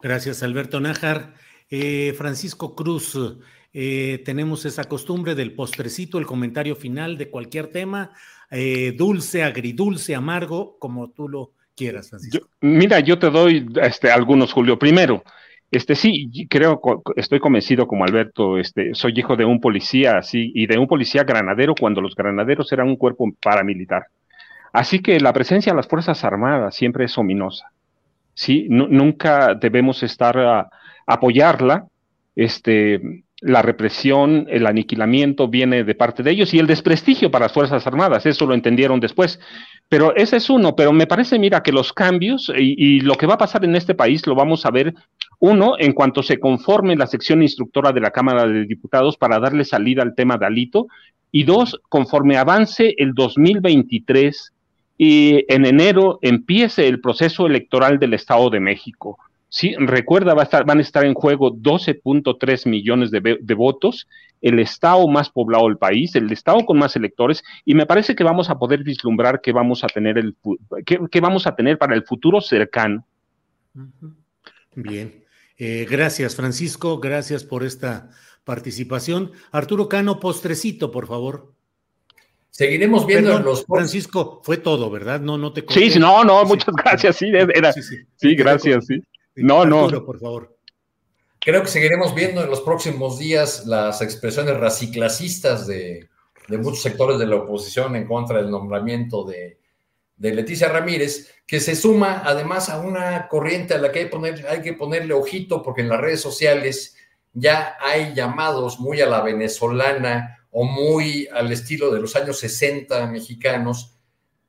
[0.01, 1.33] Gracias, Alberto Nájar.
[1.69, 3.17] Eh, Francisco Cruz,
[3.73, 8.11] eh, tenemos esa costumbre del postrecito, el comentario final de cualquier tema,
[8.49, 12.11] eh, dulce, agridulce, amargo, como tú lo quieras.
[12.59, 14.77] mira, yo te doy este, algunos, Julio.
[14.77, 15.23] Primero,
[15.71, 16.81] este sí, creo,
[17.15, 21.23] estoy convencido como Alberto, este, soy hijo de un policía así y de un policía
[21.23, 24.07] granadero cuando los granaderos eran un cuerpo paramilitar.
[24.73, 27.71] Así que la presencia de las Fuerzas Armadas siempre es ominosa.
[28.33, 30.69] Sí, nunca debemos estar a
[31.05, 31.85] apoyarla,
[32.35, 37.53] este, la represión, el aniquilamiento viene de parte de ellos y el desprestigio para las
[37.53, 39.39] Fuerzas Armadas, eso lo entendieron después.
[39.89, 43.33] Pero ese es uno, pero me parece, mira, que los cambios y, lo que va
[43.33, 44.93] a pasar en este país lo vamos a ver,
[45.39, 49.65] uno, en cuanto se conforme la sección instructora de la Cámara de Diputados para darle
[49.65, 50.87] salida al tema de Alito,
[51.31, 54.53] y dos, conforme avance el 2023
[54.99, 59.17] y en enero empiece el proceso electoral del Estado de México
[59.53, 64.07] Sí, recuerda, va a estar, van a estar en juego 12.3 millones de, votos,
[64.39, 68.23] el estado más poblado del país, el estado con más electores, y me parece que
[68.23, 70.37] vamos a poder vislumbrar qué vamos a tener, el,
[70.85, 73.05] qué, vamos a tener para el futuro cercano.
[74.73, 75.25] Bien,
[75.57, 78.09] eh, gracias Francisco, gracias por esta
[78.45, 79.33] participación.
[79.51, 81.51] Arturo Cano, postrecito, por favor.
[82.51, 83.65] Seguiremos viendo los.
[83.65, 85.19] Francisco, fue todo, ¿verdad?
[85.19, 85.65] No, no te.
[85.67, 87.17] Sí, no, no, muchas gracias.
[87.17, 87.81] Sí, era, sí,
[88.15, 89.03] sí gracias, sí.
[89.41, 89.89] No, no.
[90.05, 90.57] por favor.
[91.39, 96.07] Creo que seguiremos viendo en los próximos días las expresiones raciclacistas de,
[96.49, 99.57] muchos sectores de la oposición en contra del nombramiento de,
[100.17, 104.61] Leticia Ramírez, que se suma además a una corriente a la que hay, poner, hay
[104.61, 106.95] que ponerle ojito porque en las redes sociales
[107.33, 113.07] ya hay llamados muy a la venezolana o muy al estilo de los años 60
[113.07, 114.00] mexicanos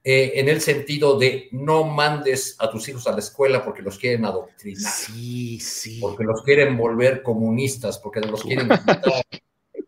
[0.05, 3.99] eh, en el sentido de no mandes a tus hijos a la escuela porque los
[3.99, 4.93] quieren adoctrinar.
[4.93, 5.99] Sí, sí.
[6.01, 9.25] Porque los quieren volver comunistas, porque los quieren quitar,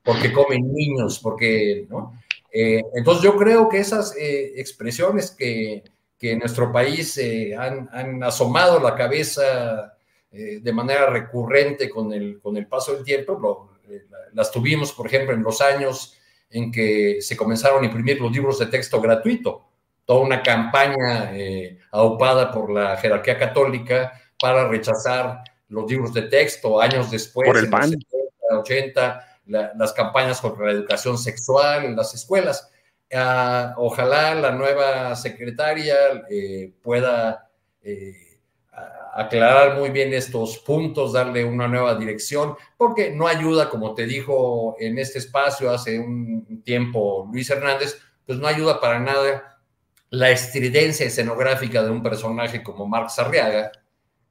[0.04, 2.20] porque comen niños, porque, ¿no?
[2.52, 5.82] Eh, entonces yo creo que esas eh, expresiones que,
[6.16, 7.20] que, en nuestro país
[7.58, 9.94] han, han, asomado la cabeza
[10.36, 13.70] eh, de manera recurrente con el, con el paso del tiempo.
[14.32, 16.16] las tuvimos, por ejemplo, en los años
[16.50, 19.64] en que se comenzaron a imprimir los libros de texto gratuito,
[20.04, 26.80] toda una campaña eh, aupada por la jerarquía católica para rechazar los libros de texto
[26.80, 27.94] años después, por el PAN.
[28.50, 32.70] 80, las campañas contra la educación sexual en las escuelas.
[33.12, 35.96] Ah, ojalá la nueva secretaria
[36.30, 37.50] eh, pueda
[37.82, 38.40] eh,
[39.14, 44.76] aclarar muy bien estos puntos, darle una nueva dirección, porque no ayuda, como te dijo
[44.78, 49.53] en este espacio hace un tiempo Luis Hernández, pues no ayuda para nada
[50.14, 53.72] la estridencia escenográfica de un personaje como Mark Sarriaga,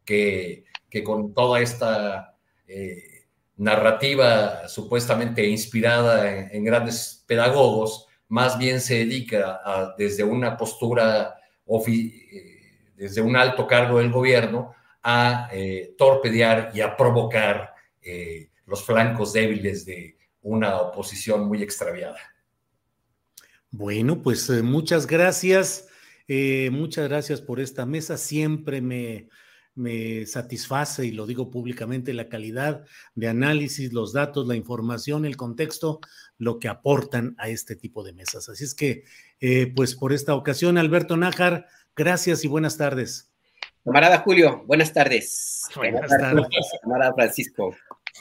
[0.06, 3.26] que, que con toda esta eh,
[3.58, 11.36] narrativa supuestamente inspirada en, grandes pedagogos, más bien se dedica a, desde una postura,
[11.88, 14.74] eh, desde un alto cargo del gobierno,
[15.04, 17.74] a eh, torpedear y a provocar
[18.66, 22.18] los flancos débiles de una oposición muy extraviada.
[23.74, 25.88] Bueno, pues muchas gracias.
[26.72, 28.18] muchas gracias por esta mesa.
[28.18, 29.28] Siempre me,
[29.76, 35.38] me satisface, y lo digo públicamente, la calidad de análisis, los datos, la información, el
[35.38, 36.00] contexto,
[36.38, 38.50] lo que aportan a este tipo de mesas.
[38.50, 39.04] Así es que,
[39.40, 41.66] eh, pues por esta ocasión, Alberto Nájar,
[41.96, 43.32] gracias y buenas tardes.
[43.84, 45.64] Camarada Julio, buenas tardes.
[45.76, 46.46] Buenas tardes.
[46.82, 47.76] Camarada Francisco.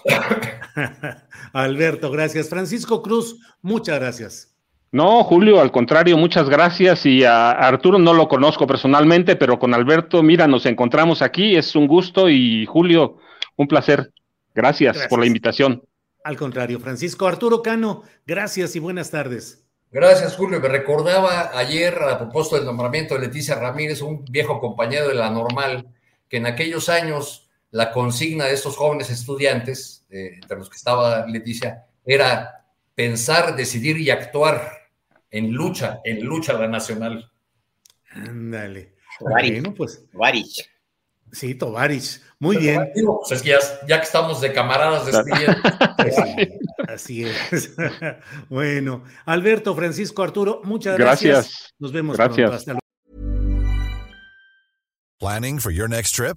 [1.53, 2.49] Alberto, gracias.
[2.49, 4.52] Francisco Cruz, muchas gracias.
[4.93, 7.07] No, Julio, al contrario, muchas gracias.
[7.07, 11.75] Y a Arturo no lo conozco personalmente, pero con Alberto, mira, nos encontramos aquí, es
[11.75, 13.17] un gusto y Julio,
[13.57, 14.13] un placer.
[14.55, 15.83] Gracias, por la invitación.
[16.25, 19.65] Al contrario, Francisco Arturo Cano, gracias y buenas tardes.
[19.91, 20.61] Gracias, Julio.
[20.61, 25.31] Me recordaba ayer, a propósito del nombramiento de Leticia Ramírez, un viejo compañero de la
[25.31, 25.87] normal,
[26.29, 31.27] que en aquellos años la consigna de estos jóvenes estudiantes, eh, entre los que estaba
[31.27, 34.82] Leticia, era pensar, decidir y actuar
[35.33, 37.31] en lucha, en lucha la nacional.
[38.11, 38.95] Ándale.
[39.19, 39.53] Tovarich.
[39.55, 40.05] Bueno, pues.
[40.13, 40.71] Tovarich.
[41.33, 42.21] Sí, Tovarich.
[42.39, 42.91] Muy bien.
[42.95, 43.57] pues es que
[43.89, 45.57] ya, que estamos de camaradas despidiendo.
[46.89, 47.75] así es.
[48.51, 51.33] bueno, Alberto, Francisco, Arturo, muchas gracias.
[51.33, 51.75] gracias.
[51.79, 52.37] Nos vemos gracias.
[52.37, 52.57] pronto.
[52.57, 52.83] Hasta luego.
[55.19, 56.37] Planning for your next trip?